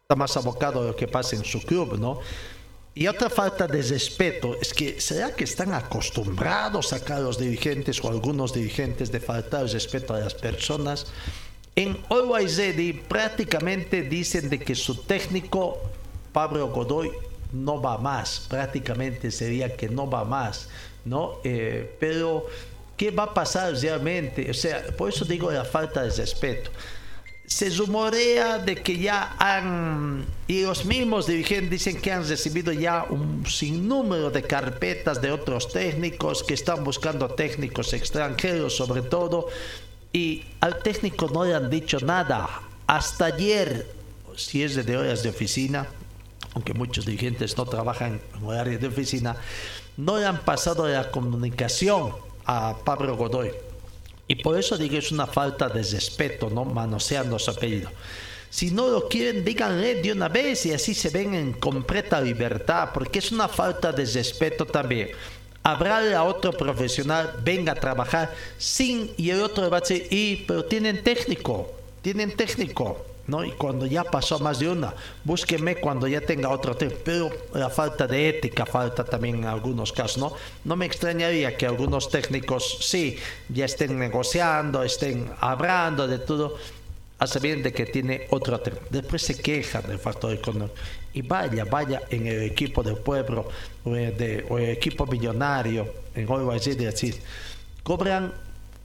[0.02, 2.18] está más abocado a lo que pasa en su club, ¿no?
[2.94, 8.08] Y otra falta de respeto es que será que están acostumbrados acá los dirigentes o
[8.08, 11.06] algunos dirigentes de faltar respeto a las personas.
[11.76, 11.98] En
[12.48, 15.78] Zedi prácticamente dicen de que su técnico
[16.32, 17.12] Pablo Godoy
[17.52, 20.68] no va más, prácticamente sería que no va más,
[21.04, 21.38] ¿no?
[21.44, 22.46] Eh, pero
[22.96, 24.50] ¿qué va a pasar realmente?
[24.50, 26.70] O sea, por eso digo la falta de respeto
[27.50, 33.04] se rumorea de que ya han, y los mismos dirigentes dicen que han recibido ya
[33.10, 39.48] un sinnúmero de carpetas de otros técnicos que están buscando técnicos extranjeros sobre todo,
[40.12, 42.48] y al técnico no le han dicho nada.
[42.86, 43.92] Hasta ayer,
[44.36, 45.88] si es de horas de oficina,
[46.54, 49.36] aunque muchos dirigentes no trabajan en horario de oficina,
[49.96, 52.12] no le han pasado la comunicación
[52.46, 53.50] a Pablo Godoy
[54.30, 56.64] y por eso digo es una falta de respeto, ¿no?
[56.64, 57.90] Manoseando su apellido.
[58.48, 62.90] Si no lo quieren, díganle de una vez y así se ven en completa libertad,
[62.94, 65.10] porque es una falta de respeto también.
[65.64, 70.44] Habrá a otro profesional, venga a trabajar sin, y el otro va a decir, y,
[70.46, 73.04] pero tienen técnico, tienen técnico.
[73.44, 74.92] Y cuando ya pasó más de una,
[75.24, 76.92] búsqueme cuando ya tenga otro tema.
[77.04, 80.32] Pero la falta de ética falta también en algunos casos, ¿no?
[80.64, 83.16] No me extrañaría que algunos técnicos sí
[83.48, 86.56] ya estén negociando, estén hablando de todo,
[87.18, 88.78] a saber de que tiene otro tema.
[88.88, 90.74] Después se quejan del factor económico.
[91.12, 93.48] Y vaya, vaya en el equipo del pueblo
[93.84, 97.20] o, el equipo millonario, en hoy decir,
[97.82, 98.32] cobran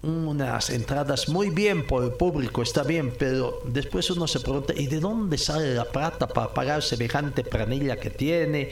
[0.06, 4.88] unas entradas muy bien por el público, está bien, pero después uno se pregunta, ¿y
[4.88, 8.70] de dónde sale la plata para pagar semejante planilla que tiene?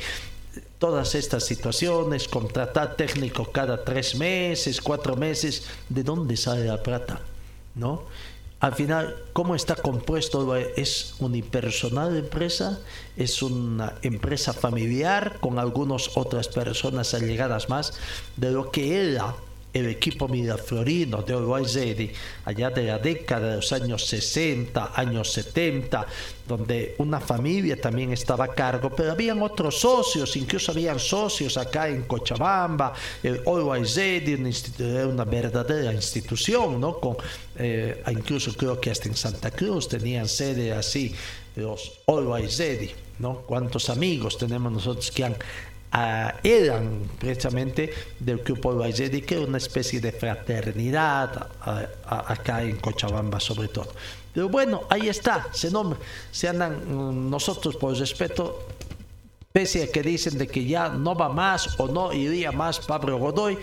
[0.77, 7.21] Todas estas situaciones, contratar técnico cada tres meses, cuatro meses, ¿de dónde sale la plata?
[7.73, 8.03] ¿No?
[8.59, 10.55] Al final, ¿cómo está compuesto?
[10.55, 12.79] ¿Es unipersonal empresa?
[13.17, 17.93] ¿Es una empresa familiar con algunas otras personas allegadas más?
[18.37, 19.35] De lo que era
[19.73, 21.65] el equipo Miraflorino de Uruguay
[22.45, 26.05] allá de la década de los años 60, años 70,
[26.47, 31.87] donde una familia también estaba a cargo, pero habían otros socios, incluso habían socios acá
[31.87, 32.93] en Cochabamba,
[33.23, 33.83] el Uruguay
[35.07, 36.99] una verdadera institución, ¿no?
[36.99, 37.17] Con,
[37.57, 41.15] eh, incluso creo que hasta en Santa Cruz tenían sede así,
[41.55, 42.47] los Uruguay
[43.19, 43.41] ¿no?
[43.41, 45.35] Cuántos amigos tenemos nosotros que han
[46.43, 51.49] eran precisamente del grupo Valle que era una especie de fraternidad
[52.07, 53.93] acá en Cochabamba sobre todo.
[54.33, 55.99] Pero bueno, ahí está, se nombra,
[56.31, 58.65] se andan mm, nosotros por respeto,
[59.51, 63.19] pese a que dicen de que ya no va más o no iría más Pablo
[63.19, 63.59] Godoy,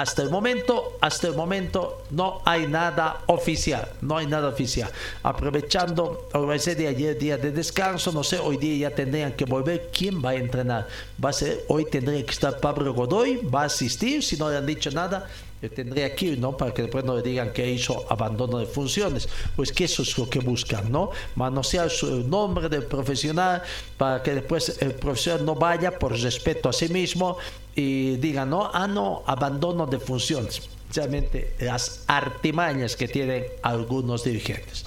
[0.00, 4.90] hasta el momento, hasta el momento no hay nada oficial, no hay nada oficial.
[5.22, 9.90] Aprovechando, de ayer día de descanso, no sé, hoy día ya tendrían que volver.
[9.92, 10.88] ¿Quién va a entrenar?
[11.22, 14.56] Va a ser, hoy tendría que estar Pablo Godoy, va a asistir, si no le
[14.56, 15.28] han dicho nada
[15.68, 16.56] tendría que ir, ¿no?
[16.56, 19.28] Para que después no le digan que hizo abandono de funciones.
[19.54, 21.10] Pues que eso es lo que buscan, ¿no?
[21.34, 23.62] Manosear su nombre del profesional
[23.98, 27.36] para que después el profesional no vaya por respeto a sí mismo
[27.74, 30.62] y diga, no, ah, no, abandono de funciones.
[30.94, 34.84] Realmente las artimañas que tienen algunos dirigentes.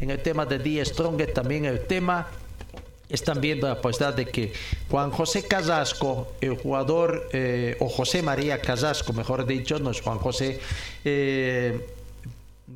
[0.00, 2.28] En el tema de Die Strong también el tema
[3.12, 4.52] están viendo la posibilidad de que
[4.90, 10.18] Juan José Casasco, el jugador, eh, o José María Casasco, mejor dicho, no es Juan
[10.18, 10.60] José,
[11.04, 11.86] eh,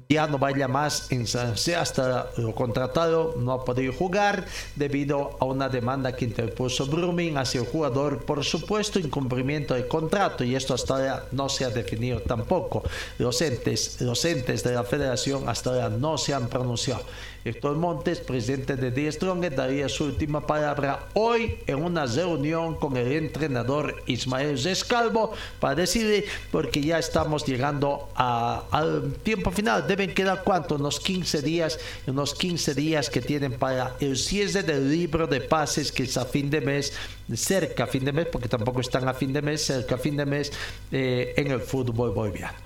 [0.09, 5.45] ya no vaya más en San hasta lo contratado no ha podido jugar debido a
[5.45, 8.25] una demanda que interpuso Brumming hacia el jugador.
[8.25, 12.83] Por supuesto incumplimiento de contrato y esto hasta ahora no se ha definido tampoco.
[13.19, 17.03] Los entes, los entes de la federación hasta ahora no se han pronunciado.
[17.47, 22.97] Héctor Montes, presidente de The Strong, daría su última palabra hoy en una reunión con
[22.97, 30.43] el entrenador Ismael Rescalvo para decirle, porque ya estamos llegando al tiempo final, deben quedar
[30.45, 35.41] cuánto, unos 15 días, unos 15 días que tienen para el cierre del libro de
[35.41, 36.93] pases que es a fin de mes,
[37.35, 40.17] cerca a fin de mes, porque tampoco están a fin de mes, cerca a fin
[40.17, 40.53] de mes
[40.93, 42.59] eh, en el fútbol boliviano.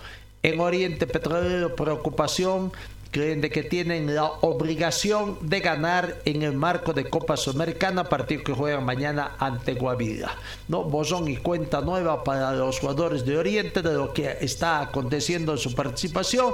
[0.42, 2.72] En Oriente Petrolero, preocupación
[3.11, 8.42] creen de que tienen la obligación de ganar en el marco de Copa Sudamericana, partido
[8.44, 10.36] que juegan mañana ante Guavira.
[10.68, 15.52] No, bozón y cuenta nueva para los jugadores de Oriente de lo que está aconteciendo
[15.52, 16.52] en su participación,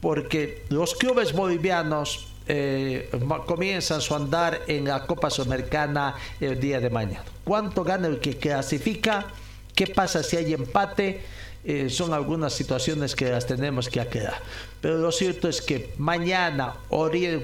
[0.00, 3.10] porque los clubes bolivianos eh,
[3.46, 7.24] comienzan su andar en la Copa Sudamericana el día de mañana.
[7.44, 9.26] ¿Cuánto gana el que clasifica?
[9.74, 11.20] ¿Qué pasa si hay empate?
[11.64, 14.40] Eh, son algunas situaciones que las tenemos que aclarar.
[14.80, 16.76] Pero lo cierto es que mañana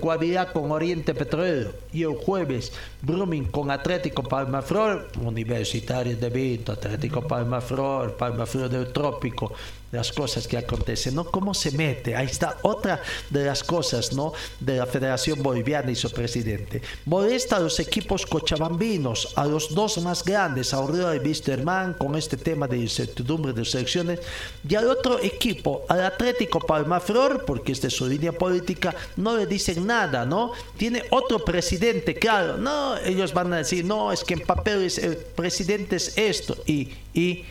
[0.00, 2.72] Guavirá con Oriente Petrolero y el jueves
[3.04, 9.52] Brumming con Atlético Palmaflor, Universitario de Vinto, Atlético Palmaflor, Palmaflor del Trópico,
[9.94, 11.24] las cosas que acontecen, ¿no?
[11.24, 12.16] ¿Cómo se mete?
[12.16, 13.00] Ahí está otra
[13.30, 14.32] de las cosas, ¿no?
[14.58, 16.82] De la Federación Boliviana y su presidente.
[17.04, 22.16] Molesta a los equipos cochabambinos, a los dos más grandes, a Aurora y Wisterman, con
[22.16, 24.20] este tema de incertidumbre de selecciones,
[24.68, 29.46] y al otro equipo, al Atlético Palmaflor, porque esta es su línea política, no le
[29.46, 30.52] dicen nada, ¿no?
[30.76, 35.16] Tiene otro presidente, claro, no, ellos van a decir, no, es que en papeles el
[35.16, 37.44] presidente es esto, y, y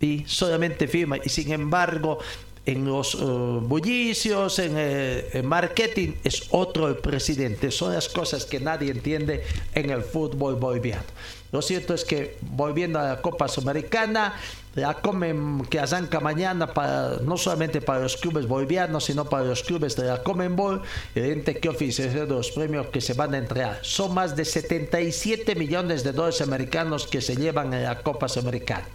[0.00, 1.16] y solamente firma.
[1.22, 2.18] Y sin embargo,
[2.66, 7.70] en los uh, bullicios, en el marketing, es otro el presidente.
[7.70, 9.42] Son las cosas que nadie entiende
[9.74, 11.04] en el fútbol boliviano.
[11.50, 14.34] Lo cierto es que volviendo a la Copa Sudamericana,
[14.74, 19.62] la comen que arranca mañana para, no solamente para los clubes bolivianos, sino para los
[19.62, 20.82] clubes de la Comenbol,
[21.14, 23.78] el ente que oficia de los premios que se van a entregar.
[23.82, 28.86] Son más de 77 millones de dólares americanos que se llevan en la Copa Sudamericana.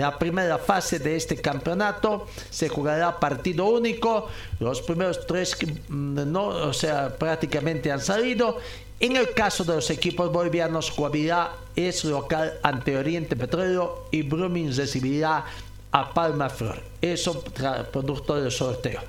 [0.00, 4.28] La primera fase de este campeonato se jugará partido único.
[4.58, 5.54] Los primeros tres,
[5.90, 8.56] mm, no, o sea, prácticamente han salido.
[8.98, 14.74] En el caso de los equipos bolivianos, Guavirá es local ante Oriente Petróleo y Brumming
[14.74, 15.44] recibirá
[15.92, 16.82] a Palma Flor.
[17.02, 17.44] Eso
[17.92, 19.02] producto del sorteo.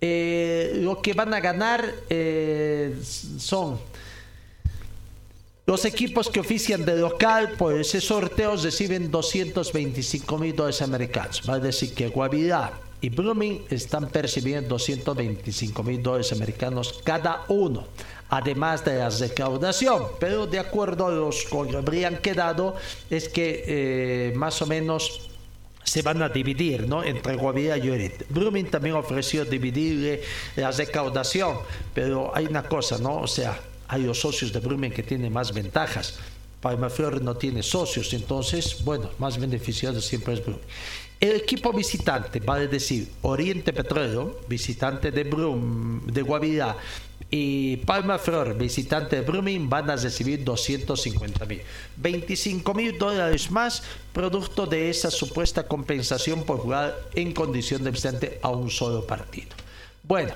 [0.00, 2.94] Eh, lo que van a ganar eh,
[3.38, 3.80] son
[5.72, 11.40] los equipos que ofician de local por ese sorteo reciben 225 mil dólares americanos.
[11.48, 17.86] Va a decir que Guavirá y Blooming están percibiendo 225 mil dólares americanos cada uno,
[18.28, 20.08] además de la recaudación.
[20.20, 22.76] Pero de acuerdo a los que habrían quedado,
[23.08, 25.30] es que eh, más o menos
[25.84, 27.02] se van a dividir ¿no?
[27.02, 28.26] entre Guavirá y Oriente.
[28.28, 30.20] Blooming también ofreció dividir
[30.54, 31.56] la recaudación,
[31.94, 33.22] pero hay una cosa, ¿no?
[33.22, 33.58] O sea,
[33.92, 36.14] hay los socios de Brumen que tienen más ventajas.
[36.62, 40.64] Palmaflor no tiene socios, entonces, bueno, más beneficiado siempre es Brumen.
[41.20, 46.74] El equipo visitante, vale decir, Oriente Petróleo, visitante de Brum, de Guavirá,
[47.30, 51.60] y Palma Flor, visitante de Brumming, van a recibir 250 mil.
[51.96, 53.82] 25 mil dólares más,
[54.14, 59.50] producto de esa supuesta compensación por jugar en condición de visitante a un solo partido.
[60.02, 60.32] Bueno,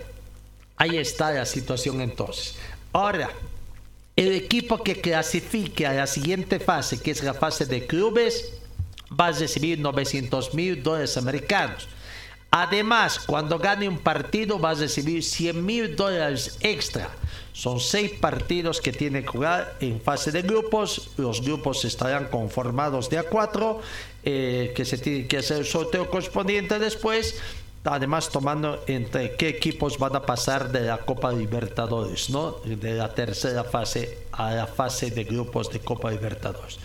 [0.76, 2.54] ahí está la situación entonces.
[2.97, 3.28] Ahora,
[4.16, 8.55] el equipo que clasifique a la siguiente fase, que es la fase de clubes,
[9.12, 11.88] va a recibir 900 mil dólares americanos.
[12.51, 17.11] Además, cuando gane un partido, va a recibir 100 mil dólares extra.
[17.53, 21.11] Son seis partidos que tiene que jugar en fase de grupos.
[21.18, 23.82] Los grupos estarán conformados de a cuatro,
[24.24, 27.42] eh, que se tiene que hacer el sorteo correspondiente después
[27.87, 32.57] además tomando entre qué equipos van a pasar de la Copa Libertadores, ¿no?
[32.64, 36.78] De la tercera fase a la fase de grupos de Copa Libertadores.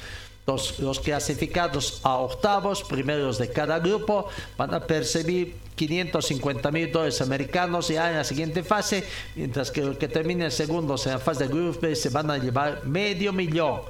[0.47, 4.27] Los, los clasificados a octavos, primeros de cada grupo,
[4.57, 9.03] van a percibir 550 mil dólares americanos ya en la siguiente fase,
[9.35, 12.85] mientras que los que terminen segundos en la fase de grupos se van a llevar
[12.85, 13.81] medio millón.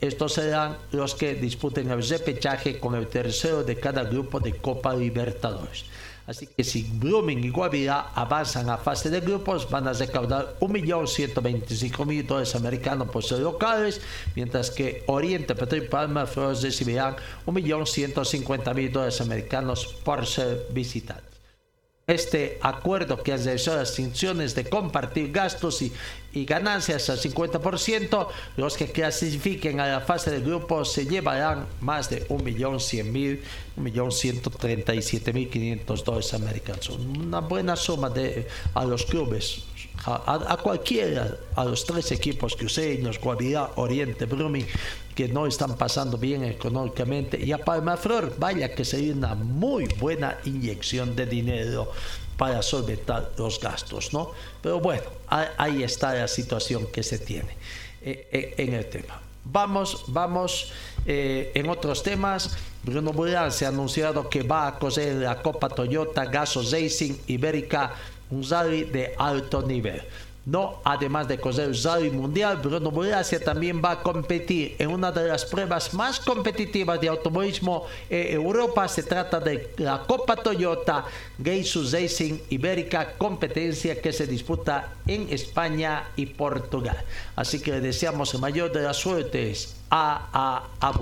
[0.00, 4.94] Estos serán los que disputen el repechaje con el tercero de cada grupo de Copa
[4.94, 5.84] Libertadores.
[6.28, 12.26] Así que si Blooming y Guavirá avanzan a fase de grupos, van a recaudar 1.125.000
[12.26, 14.02] dólares americanos por ser locales,
[14.36, 17.16] mientras que Oriente Petro y Palma Flores recibirán
[17.46, 21.37] 1.150.000 dólares americanos por ser visitantes
[22.08, 25.92] este acuerdo que hace las intenciones de compartir gastos y,
[26.44, 32.28] ganancias al 50%, los que clasifiquen a la fase de grupo se llevarán más de
[32.28, 33.40] 1.100.000,
[33.76, 36.90] 1.137.500 dólares americanos.
[36.90, 39.64] Una buena suma de, a los clubes,
[40.04, 44.68] a, a, cualquiera, a los tres equipos cruceños, Guavirá, Oriente, Brumming,
[45.18, 47.44] que no están pasando bien económicamente.
[47.44, 51.90] Y a Palmaflor, vaya que sería una muy buena inyección de dinero
[52.36, 54.30] para solventar los gastos, ¿no?
[54.62, 57.50] Pero bueno, ahí está la situación que se tiene
[58.00, 59.20] eh, eh, en el tema.
[59.42, 60.70] Vamos, vamos
[61.04, 62.56] eh, en otros temas.
[62.84, 67.92] Bruno Burán se ha anunciado que va a coser la Copa Toyota Gaso Racing Ibérica,
[68.30, 70.00] un rally de alto nivel.
[70.48, 75.28] No, además de correr el mundial, Bruno Muracia también va a competir en una de
[75.28, 78.88] las pruebas más competitivas de automovilismo en Europa.
[78.88, 81.04] Se trata de la Copa Toyota
[81.42, 86.96] Geisus Racing Ibérica, competencia que se disputa en España y Portugal.
[87.36, 90.92] Así que le deseamos el mayor de las suertes a, a, a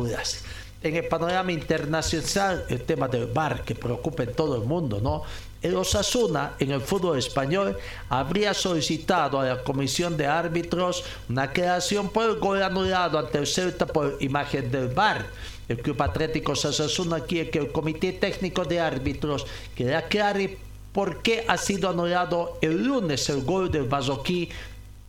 [0.82, 5.22] En el panorama internacional, el tema del bar que preocupa en todo el mundo, ¿no?
[5.66, 7.76] El Osasuna en el fútbol español
[8.08, 13.46] habría solicitado a la comisión de árbitros una creación por el gol anulado ante el
[13.46, 15.26] Celta por imagen del VAR.
[15.68, 20.58] El Club Atlético Osasuna quiere que el Comité Técnico de Árbitros que aclare
[20.92, 24.48] por qué ha sido anulado el lunes el gol del Bazoquí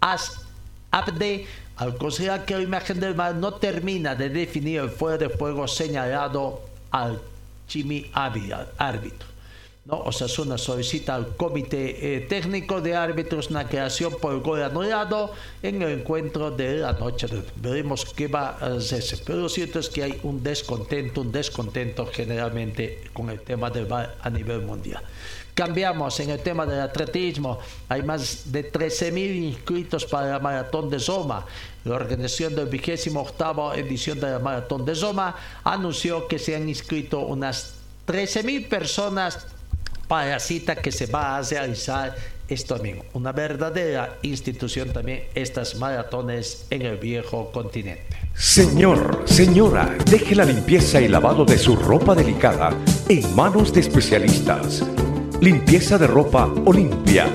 [0.01, 0.41] As
[0.89, 1.45] Abde
[1.75, 5.67] al considerar que la imagen del VAR no termina de definir el fuego de juego
[5.67, 7.21] señalado al
[7.67, 9.36] Chimi árbitro.
[9.87, 9.99] ¿No?
[9.99, 15.31] Osasuna solicita al Comité eh, Técnico de Árbitros una creación por gol anulado
[15.63, 17.27] en el encuentro de la noche.
[17.55, 19.17] Veremos qué va a hacerse.
[19.25, 23.85] Pero lo cierto es que hay un descontento, un descontento generalmente con el tema del
[23.85, 25.01] VAR a nivel mundial.
[25.53, 27.57] Cambiamos en el tema del atletismo.
[27.89, 31.45] Hay más de 13.000 inscritos para la maratón de Zoma.
[31.85, 36.67] La organización del vigésimo octavo edición de la maratón de Zoma anunció que se han
[36.69, 37.73] inscrito unas
[38.05, 39.47] 13.000 personas
[40.39, 42.15] cita que se va a realizar
[42.47, 43.03] esto domingo.
[43.13, 48.05] Una verdadera institución también estas maratones en el viejo continente.
[48.33, 52.71] Señor, señora, deje la limpieza y lavado de su ropa delicada
[53.09, 54.83] en manos de especialistas.
[55.41, 57.27] Limpieza de ropa Olimpia.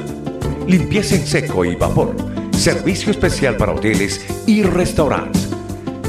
[0.67, 2.17] Limpieza en seco y vapor.
[2.53, 5.49] Servicio especial para hoteles y restaurantes.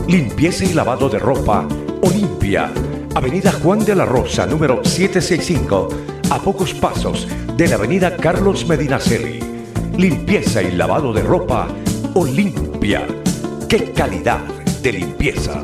[0.08, 1.68] Limpieza y lavado de ropa
[2.02, 2.72] Olimpia.
[3.16, 9.40] Avenida Juan de la Rosa, número 765 a pocos pasos de la avenida Carlos Medinaceli.
[9.98, 11.68] Limpieza y lavado de ropa
[12.16, 13.08] Olimpia.
[13.70, 14.40] ¡Qué calidad
[14.82, 15.64] de limpieza!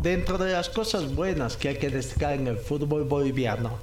[0.00, 3.78] Dentro de las cosas buenas que hay que destacar en el fútbol boliviano,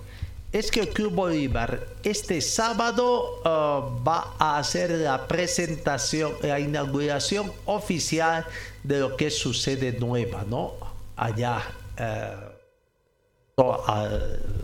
[0.52, 7.52] es que el Club Bolívar este sábado uh, va a hacer la presentación, la inauguración
[7.66, 8.46] oficial
[8.84, 10.89] de lo que es su sede nueva, ¿no?
[11.20, 11.62] Allá
[11.98, 12.36] eh,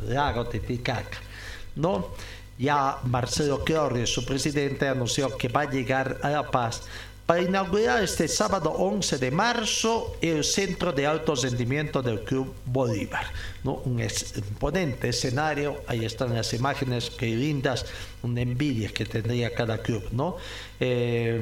[0.07, 1.19] lago Titicaca.
[1.75, 2.09] ¿no?
[2.57, 6.83] Ya Marcelo Chiorri, su presidente, anunció que va a llegar a La Paz
[7.25, 13.25] para inaugurar este sábado 11 de marzo el centro de alto rendimiento del Club Bolívar.
[13.63, 13.81] ¿no?
[13.83, 17.85] Un imponente escenario, ahí están las imágenes que lindas,
[18.21, 20.03] una envidia que tendría cada club.
[20.11, 20.37] ¿no?
[20.79, 21.41] Eh,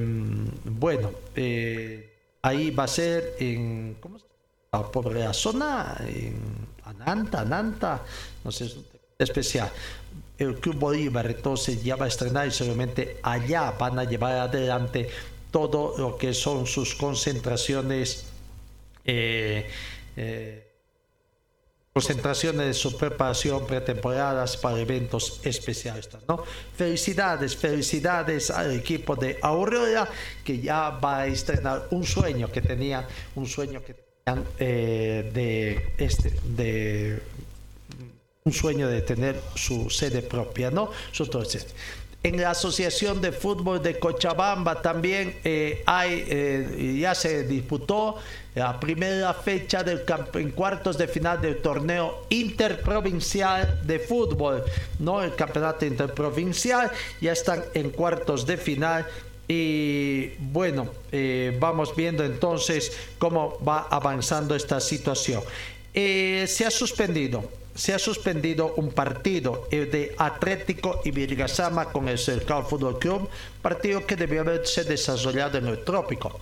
[0.64, 2.10] bueno, eh,
[2.42, 3.98] ahí va a ser en...
[4.00, 4.33] ¿cómo se
[4.82, 8.02] por la zona, en Ananta, Ananta,
[8.44, 8.72] no sé,
[9.20, 9.72] especial.
[10.38, 15.08] El Club Bolívar entonces ya va a estrenar y seguramente allá van a llevar adelante
[15.52, 18.26] todo lo que son sus concentraciones.
[19.06, 19.70] Eh,
[20.16, 20.70] eh,
[21.94, 26.10] concentraciones de su preparación pretemporadas para eventos especiales.
[26.28, 26.44] ¿no?
[26.76, 30.10] Felicidades, felicidades al equipo de Aurora
[30.44, 36.32] que ya va a estrenar un sueño que tenía, un sueño que eh, de este
[36.46, 37.22] de
[38.46, 40.92] un sueño de tener su sede propia, ¿no?
[42.24, 48.16] En la Asociación de Fútbol de Cochabamba también eh, hay, eh, ya se disputó
[48.56, 50.04] la primera fecha del
[50.36, 54.64] en cuartos de final del torneo interprovincial de fútbol,
[55.00, 55.22] ¿no?
[55.22, 56.90] El campeonato interprovincial
[57.20, 59.06] ya están en cuartos de final
[59.56, 65.44] y bueno, eh, vamos viendo entonces cómo va avanzando esta situación.
[65.94, 72.10] Eh, se ha suspendido, se ha suspendido un partido el de Atlético y Virgasama con
[72.10, 73.30] el Cercal Fútbol Club,
[73.62, 76.40] partido que debió haberse desarrollado en el trópico.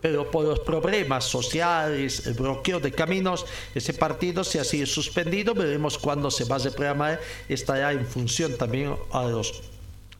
[0.00, 3.46] Pero por los problemas sociales, el bloqueo de caminos,
[3.76, 5.54] ese partido se ha sido suspendido.
[5.54, 7.20] Veremos cuándo se va a reprogramar.
[7.48, 9.62] Estará en función también a los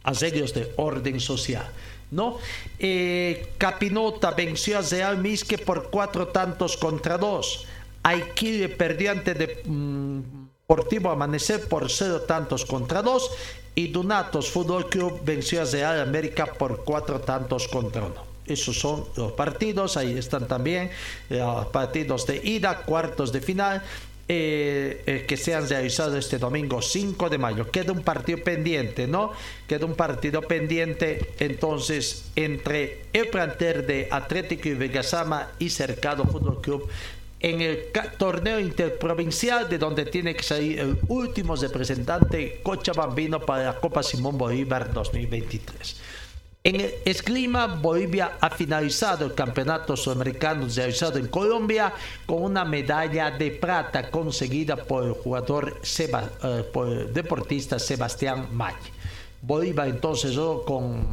[0.05, 1.66] asedios de orden social.
[2.10, 2.38] ¿No?
[2.78, 7.66] Eh, Capinota venció a Real Misque por cuatro tantos contra dos.
[8.02, 13.30] Aikide perdió ante Deportivo Amanecer por cero tantos contra dos.
[13.74, 18.30] Y Donatos Fútbol Club venció a Real América por cuatro tantos contra uno.
[18.44, 20.90] Esos son los partidos, ahí están también
[21.28, 23.82] los partidos de ida, cuartos de final.
[24.32, 27.69] Eh, eh, que se han realizado este domingo 5 de mayo.
[27.69, 29.32] Queda un partido pendiente, ¿no?
[29.66, 36.61] Queda un partido pendiente entonces entre el planter de Atlético y Vegasama y Cercado Fútbol
[36.61, 36.89] Club
[37.40, 37.86] en el
[38.19, 44.39] torneo interprovincial de donde tiene que salir el último representante Cochabambino para la Copa Simón
[44.39, 45.97] Bolívar 2023.
[46.62, 46.92] En el
[47.80, 51.90] Bolivia ha finalizado el campeonato sudamericano realizado en Colombia
[52.26, 58.74] con una medalla de plata conseguida por el jugador eh, deportista Sebastián May.
[59.40, 61.06] Bolivia entonces con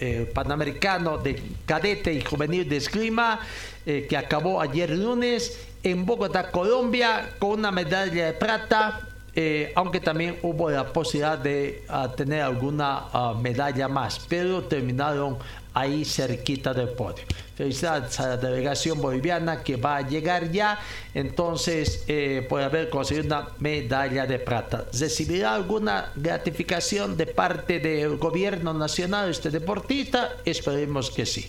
[0.00, 3.38] el Panamericano de cadete y juvenil de esgrima
[3.86, 9.07] eh, que acabó ayer lunes en Bogotá, Colombia, con una medalla de plata
[9.40, 15.38] eh, aunque también hubo la posibilidad de uh, tener alguna uh, medalla más, pero terminaron
[15.72, 17.22] ahí cerquita del podio.
[17.54, 20.80] Felicidades a la delegación boliviana que va a llegar ya,
[21.14, 24.86] entonces eh, por haber conseguido una medalla de plata.
[24.92, 30.34] ¿Recibirá alguna gratificación de parte del gobierno nacional este deportista?
[30.44, 31.48] Esperemos que sí.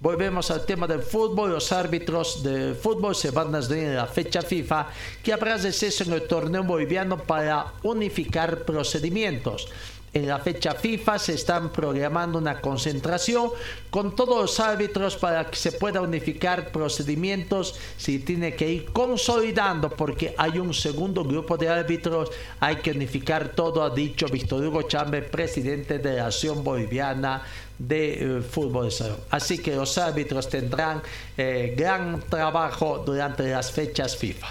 [0.00, 1.50] Volvemos al tema del fútbol.
[1.50, 4.86] Los árbitros de fútbol se van a reunir en la fecha FIFA
[5.24, 9.68] que habrá receso en el torneo boliviano para unificar procedimientos.
[10.14, 13.50] En la fecha FIFA se están programando una concentración
[13.90, 17.74] con todos los árbitros para que se pueda unificar procedimientos.
[17.96, 22.30] Si tiene que ir consolidando porque hay un segundo grupo de árbitros,
[22.60, 27.42] hay que unificar todo, ha dicho Víctor Hugo Chambe, presidente de la Acción Boliviana
[27.78, 28.90] de eh, fútbol.
[29.30, 31.02] Así que los árbitros tendrán
[31.36, 34.48] eh, gran trabajo durante las fechas FIFA.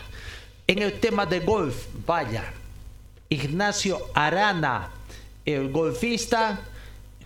[0.68, 2.54] En el tema de golf, vaya,
[3.30, 4.92] Ignacio Arana
[5.48, 6.60] el golfista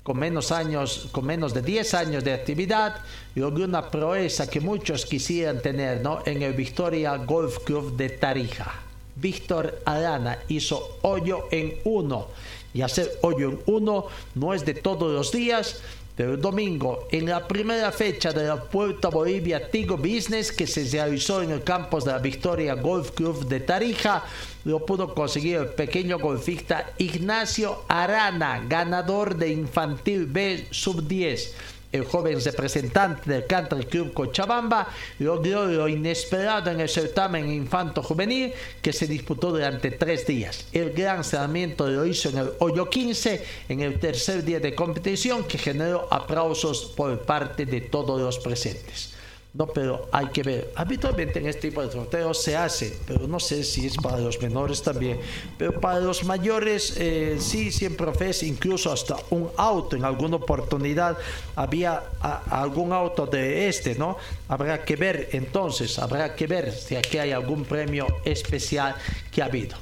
[0.03, 2.97] con menos años, con menos de 10 años de actividad,
[3.35, 6.23] logró una proeza que muchos quisieran tener ¿no?
[6.25, 8.81] en el Victoria Golf Club de Tarija.
[9.15, 12.27] Víctor Arana hizo hoyo en uno.
[12.73, 15.81] Y hacer hoyo en uno no es de todos los días,
[16.15, 20.83] pero el domingo, en la primera fecha de la Puerta Bolivia Tigo Business que se
[20.85, 24.23] realizó en el campus de la Victoria Golf Club de Tarija,
[24.65, 31.55] lo pudo conseguir el pequeño golfista Ignacio Arana, ganador de Infantil B Sub 10
[31.91, 34.87] el joven representante del Country Club Cochabamba
[35.19, 40.65] logró lo inesperado en el certamen infanto juvenil que se disputó durante tres días.
[40.71, 45.43] El gran lanzamiento lo hizo en el hoyo 15 en el tercer día de competición
[45.43, 49.10] que generó aplausos por parte de todos los presentes.
[49.53, 50.71] No, pero hay que ver.
[50.75, 54.41] Habitualmente en este tipo de sorteos se hace, pero no sé si es para los
[54.41, 55.19] menores también.
[55.57, 59.97] Pero para los mayores eh, sí siempre ofrece incluso hasta un auto.
[59.97, 61.17] En alguna oportunidad
[61.55, 62.01] había
[62.49, 64.15] algún auto de este, ¿no?
[64.47, 68.95] Habrá que ver entonces, habrá que ver si aquí hay algún premio especial
[69.33, 69.75] que ha habido.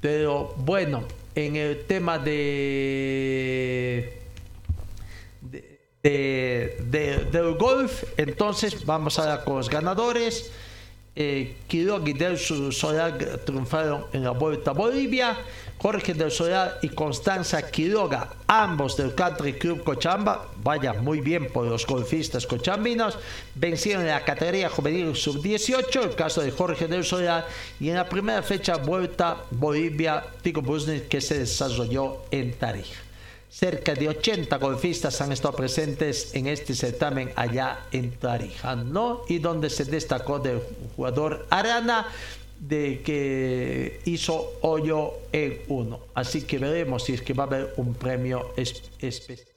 [0.00, 1.02] Pero bueno,
[1.34, 2.66] en el tema de
[6.10, 8.04] de, del golf.
[8.16, 10.50] Entonces vamos a ver con los ganadores.
[11.18, 15.36] Eh, Quiroga y Del Solar triunfaron en la Vuelta a Bolivia.
[15.78, 21.66] Jorge del Solar y Constanza Quiroga, ambos del Country Club Cochamba, vaya muy bien por
[21.66, 23.18] los golfistas cochambinos,
[23.54, 27.46] vencieron en la categoría juvenil sub-18, el caso de Jorge del Solar,
[27.78, 33.05] y en la primera fecha Vuelta Bolivia, Tico Business, que se desarrolló en Tarija.
[33.56, 39.22] Cerca de 80 golfistas han estado presentes en este certamen allá en Tarija, ¿no?
[39.30, 40.60] Y donde se destacó del
[40.94, 42.06] jugador Arana,
[42.60, 46.00] de que hizo hoyo en uno.
[46.12, 49.48] Así que veremos si es que va a haber un premio especial.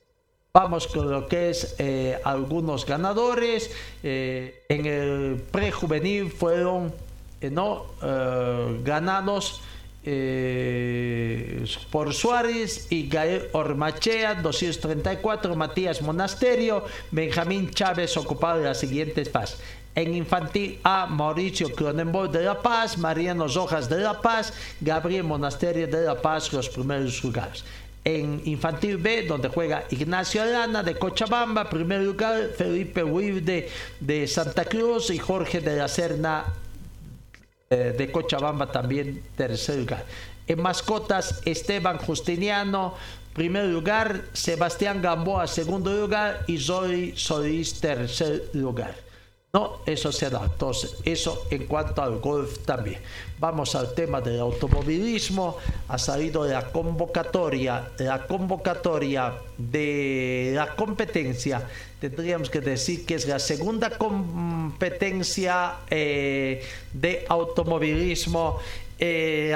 [0.53, 3.69] Vamos con lo que es eh, algunos ganadores.
[4.01, 6.93] Eh, en el prejuvenil fueron
[7.41, 7.87] eh, no
[8.81, 9.59] ganados
[10.05, 19.29] eh, por Suárez y Gael Ormachea 234, Matías Monasterio, Benjamín Chávez ocupado de las siguientes
[19.29, 19.59] fases.
[19.95, 25.87] En infantil A, Mauricio Cronenberg de La Paz, Mariano Rojas de La Paz, Gabriel Monasterio
[25.87, 27.65] de La Paz, los primeros lugares.
[28.05, 33.67] En infantil B, donde juega Ignacio Arana de Cochabamba, primer lugar, Felipe Huilde
[33.99, 36.45] de Santa Cruz y Jorge de la Serna
[37.69, 40.05] de Cochabamba también tercer lugar.
[40.47, 42.95] En mascotas, Esteban Justiniano,
[43.33, 48.95] primer lugar, Sebastián Gamboa, segundo lugar y Zoe Solís, tercer lugar.
[49.53, 50.43] No, eso se da.
[50.43, 52.99] Entonces, eso en cuanto al golf también.
[53.39, 55.57] Vamos al tema del automovilismo.
[55.87, 61.67] Ha salido la convocatoria, la convocatoria de la competencia.
[61.99, 66.63] Tendríamos que decir que es la segunda competencia eh,
[66.93, 68.59] de automovilismo
[68.97, 69.55] eh,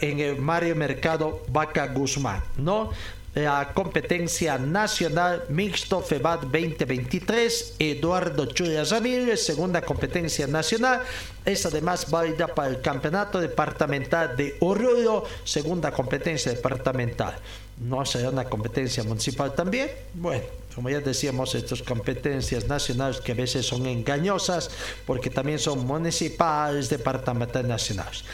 [0.00, 2.90] en el Mario Mercado Vaca Guzmán, ¿no?
[3.34, 11.00] la competencia nacional mixto FEBAT 2023, Eduardo Chuya Ramírez, segunda competencia nacional,
[11.44, 17.34] es además válida para el campeonato departamental de Oruro, segunda competencia departamental.
[17.80, 19.90] ¿No será una competencia municipal también?
[20.12, 24.70] Bueno, como ya decíamos, estas competencias nacionales que a veces son engañosas
[25.06, 28.24] porque también son municipales, departamentales, nacionales.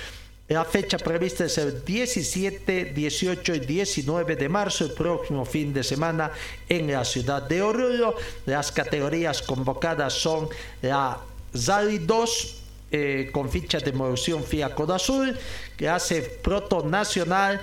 [0.48, 5.84] La fecha prevista es el 17, 18 y 19 de marzo, el próximo fin de
[5.84, 6.30] semana,
[6.66, 8.16] en la ciudad de Oruro.
[8.46, 10.48] Las categorías convocadas son
[10.80, 11.18] la
[11.54, 12.56] ZALI 2,
[12.90, 15.38] eh, con ficha de moción FIA Azul,
[15.76, 17.60] clase Proto Nacional,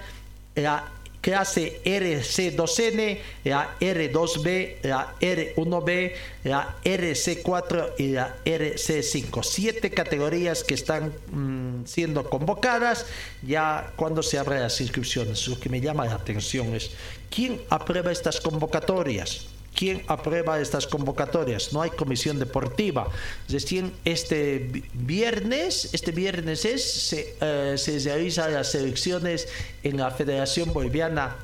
[0.53, 0.91] la
[1.25, 9.41] clase RC2N, la R2B, la R1B, la RC4 y la RC5.
[9.43, 13.07] Siete categorías que están mm, siendo convocadas
[13.41, 15.47] ya cuando se abren las inscripciones.
[15.47, 16.91] Lo que me llama la atención es,
[17.31, 19.47] ¿quién aprueba estas convocatorias?
[19.75, 21.73] ¿Quién aprueba estas convocatorias?
[21.73, 23.09] No hay comisión deportiva.
[23.49, 29.49] Recién este viernes, este viernes es, se, eh, se realizan las elecciones
[29.83, 31.35] en la Federación Boliviana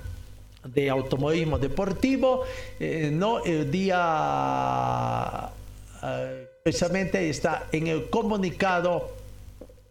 [0.64, 2.46] de Automovilismo Deportivo.
[2.80, 5.50] Eh, no, el día
[6.02, 9.20] eh, precisamente está en el comunicado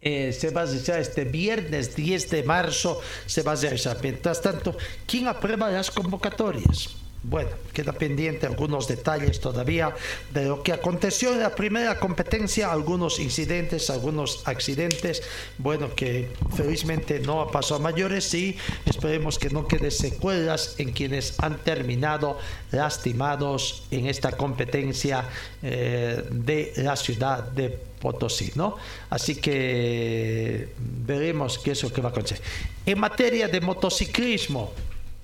[0.01, 3.99] se va a realizar este viernes 10 de marzo, se va a realizar.
[4.01, 7.00] Mientras tanto, ¿quién aprueba las convocatorias?
[7.23, 9.93] Bueno, queda pendiente algunos detalles todavía
[10.33, 15.21] de lo que aconteció en la primera competencia, algunos incidentes, algunos accidentes,
[15.59, 18.57] bueno, que felizmente no ha pasado a mayores y
[18.87, 22.39] esperemos que no quede secuelas en quienes han terminado
[22.71, 25.29] lastimados en esta competencia
[25.61, 28.77] eh, de la ciudad de Potosí, ¿no?
[29.11, 32.41] Así que veremos qué es lo que va a acontecer.
[32.83, 34.73] En materia de motociclismo,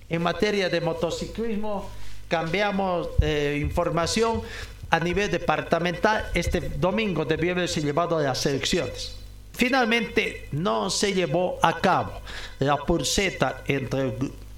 [0.09, 1.89] en materia de motociclismo,
[2.27, 4.41] cambiamos eh, información
[4.89, 6.29] a nivel departamental.
[6.33, 9.15] Este domingo debió haberse llevado a las elecciones.
[9.53, 12.21] Finalmente no se llevó a cabo
[12.59, 14.13] la pulseta entre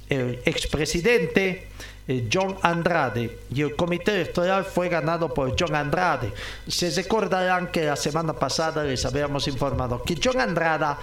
[0.09, 1.67] el expresidente
[2.09, 6.33] eh, John Andrade y el comité electoral fue ganado por John Andrade.
[6.67, 10.97] Se recordarán que la semana pasada les habíamos informado que John Andrade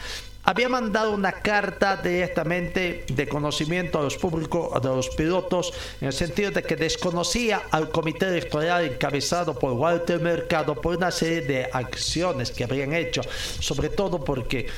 [0.46, 6.12] había mandado una carta directamente de conocimiento a los públicos, a los pilotos, en el
[6.12, 11.68] sentido de que desconocía al comité electoral encabezado por Walter Mercado por una serie de
[11.72, 13.22] acciones que habrían hecho,
[13.58, 14.68] sobre todo porque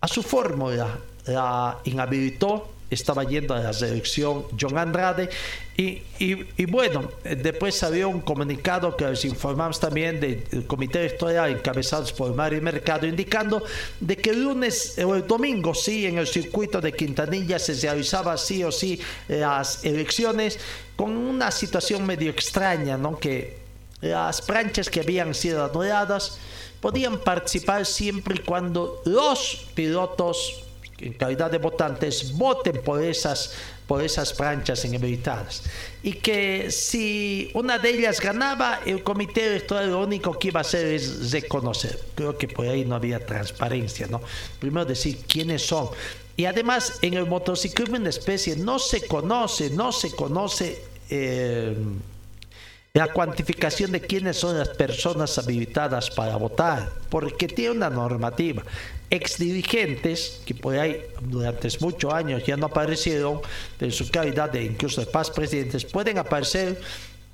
[0.00, 5.28] a su fórmula la inhabilitó estaba yendo a la selección John Andrade
[5.76, 12.12] y, y, bueno, después salió un comunicado que les informamos también del comité electoral encabezados
[12.12, 13.62] por Mario Mercado indicando
[14.00, 18.36] de que el lunes o el domingo sí en el circuito de Quintanilla se realizaba
[18.36, 20.58] sí o sí las elecciones
[20.96, 23.18] con una situación medio extraña, ¿no?
[23.18, 23.58] Que
[24.00, 26.38] las planchas que habían sido anuladas
[26.80, 30.64] podían participar siempre y cuando los pilotos
[31.00, 33.52] en calidad de votantes voten por esas
[33.86, 35.62] por esas planchas inhabilitadas.
[36.02, 40.62] Y que si una de ellas ganaba el comité electoral lo único que iba a
[40.62, 41.98] hacer es reconocer.
[42.14, 44.20] Creo que por ahí no había transparencia no
[44.60, 45.88] primero decir quiénes son.
[46.36, 51.74] Y además en el motociclismo en especie no se conoce no se conoce eh,
[52.94, 58.62] la cuantificación de quiénes son las personas habilitadas para votar, porque tiene una normativa
[59.10, 63.40] ex dirigentes que por ahí durante muchos años ya no aparecieron
[63.80, 66.80] en su calidad de incluso de paz presidentes pueden aparecer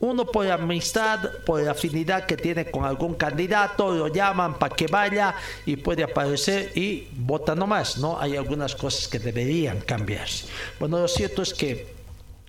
[0.00, 5.34] uno por amistad, por afinidad que tiene con algún candidato, lo llaman para que vaya
[5.64, 8.20] y puede aparecer y vota nomás, ¿no?
[8.20, 10.46] Hay algunas cosas que deberían cambiarse.
[10.78, 11.94] Bueno, lo cierto es que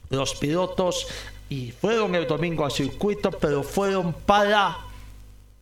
[0.10, 1.08] los pilotos
[1.50, 4.78] y fueron el domingo al circuito, pero fueron para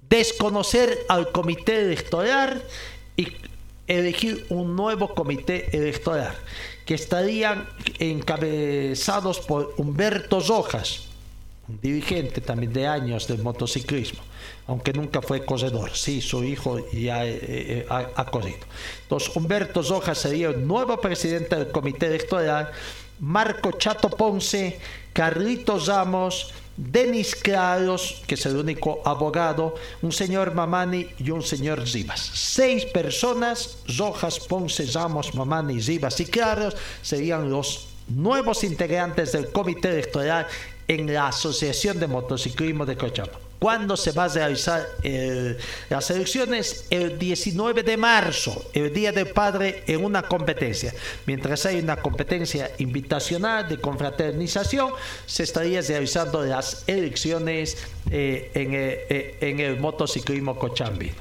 [0.08, 2.64] desconocer al comité electoral
[3.18, 3.28] y
[3.88, 6.36] elegir un nuevo comité electoral
[6.86, 7.68] que estarían
[8.00, 11.06] encabezados por Humberto Rojas,
[11.68, 14.22] un dirigente también de años del motociclismo,
[14.68, 18.60] aunque nunca fue corredor, sí, su hijo ya eh, eh, ha, ha corrido.
[19.04, 22.72] Entonces, Humberto Rojas sería el nuevo presidente del comité electoral,
[23.20, 24.80] Marco Chato Ponce,
[25.14, 31.80] Carlitos Ramos, Denis Claros, que es el único abogado, un señor Mamani y un señor
[31.82, 32.32] Rivas.
[32.34, 39.90] Seis personas, Rojas, Ponce, Ramos, Mamani, Rivas y Claros, serían los nuevos integrantes del comité
[39.90, 40.48] electoral
[40.88, 43.43] en la Asociación de Motociclismo de Cochabamba.
[43.64, 45.58] ¿Cuándo se va a realizar eh,
[45.90, 46.86] las elecciones?
[46.90, 50.94] El 19 de marzo, el Día del Padre, en una competencia.
[51.26, 54.92] Mientras hay una competencia invitacional de confraternización,
[55.26, 57.78] se estaría realizando las elecciones
[58.12, 61.16] eh, en, eh, eh, en el motociclismo cochambino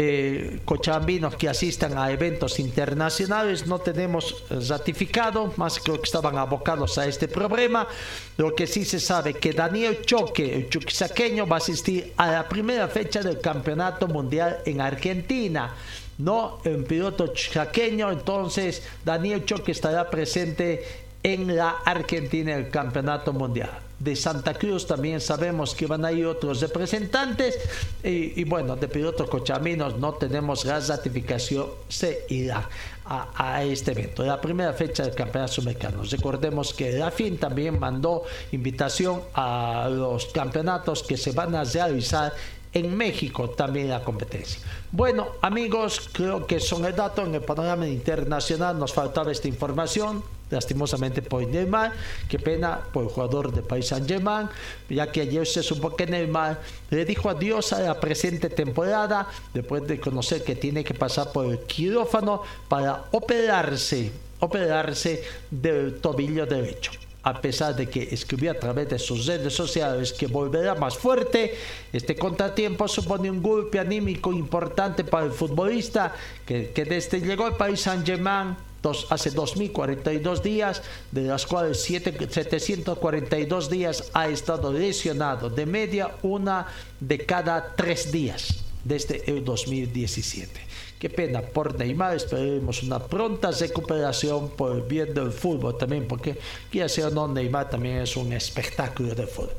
[0.00, 6.98] eh, cochabambinos que asistan a eventos internacionales no tenemos ratificado, más creo que estaban abocados
[6.98, 7.88] a este problema.
[8.36, 12.48] Lo que sí se sabe que Daniel Choque, el chuquisaqueño, va a asistir a la
[12.48, 15.74] primera fecha del Campeonato Mundial en Argentina.
[16.18, 23.87] No, en piloto chaqueño, entonces Daniel Choque estará presente en la Argentina el Campeonato Mundial
[23.98, 27.58] de Santa Cruz también sabemos que van a ir otros representantes
[28.02, 32.68] y, bueno, de pilotos cochaminos no tenemos la ratificación, se irá
[33.04, 34.24] a, a, este evento.
[34.24, 36.02] La primera fecha del Campeonato Sudamericano.
[36.04, 38.22] Recordemos que la FIN también mandó
[38.52, 42.32] invitación a los campeonatos que se van a realizar
[42.72, 44.60] en México también la competencia.
[44.92, 48.78] Bueno, amigos, creo que son el dato en el panorama internacional.
[48.78, 51.92] Nos faltaba esta información lastimosamente por Neymar,
[52.28, 54.48] qué pena por el jugador de Paris Saint Germain,
[54.88, 56.60] ya que ayer se supo que Neymar
[56.90, 61.46] le dijo adiós a la presente temporada después de conocer que tiene que pasar por
[61.46, 64.10] el quirófano para operarse,
[64.40, 66.92] operarse del tobillo derecho.
[67.24, 71.54] A pesar de que escribió a través de sus redes sociales que volverá más fuerte,
[71.92, 76.14] este contratiempo supone un golpe anímico importante para el futbolista
[76.46, 83.70] que, desde llegó al Paris Saint-Germain dos, hace 2042 días, de las cuales 7, 742
[83.70, 86.66] días ha estado lesionado, de media una
[87.00, 90.68] de cada tres días desde el 2017.
[90.98, 96.36] Qué pena por Neymar, esperemos una pronta recuperación por el bien del fútbol también, porque
[96.70, 99.54] quiera sea o no, Neymar también es un espectáculo de fútbol.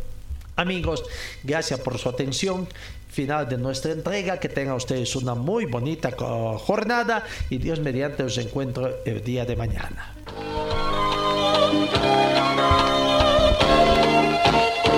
[0.58, 1.06] Amigos,
[1.42, 2.68] gracias por su atención.
[3.10, 4.40] Final de nuestra entrega.
[4.40, 9.56] Que tengan ustedes una muy bonita jornada y Dios mediante os encuentro el día de
[9.56, 10.16] mañana.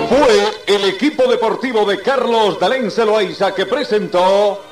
[0.08, 4.62] Fue el equipo deportivo de Carlos Dalén Celoaiza que presentó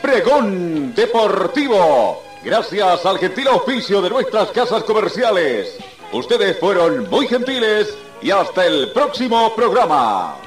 [0.00, 2.22] Pregón Deportivo.
[2.42, 5.78] Gracias al gentil oficio de nuestras casas comerciales.
[6.12, 10.43] Ustedes fueron muy gentiles y hasta el próximo programa.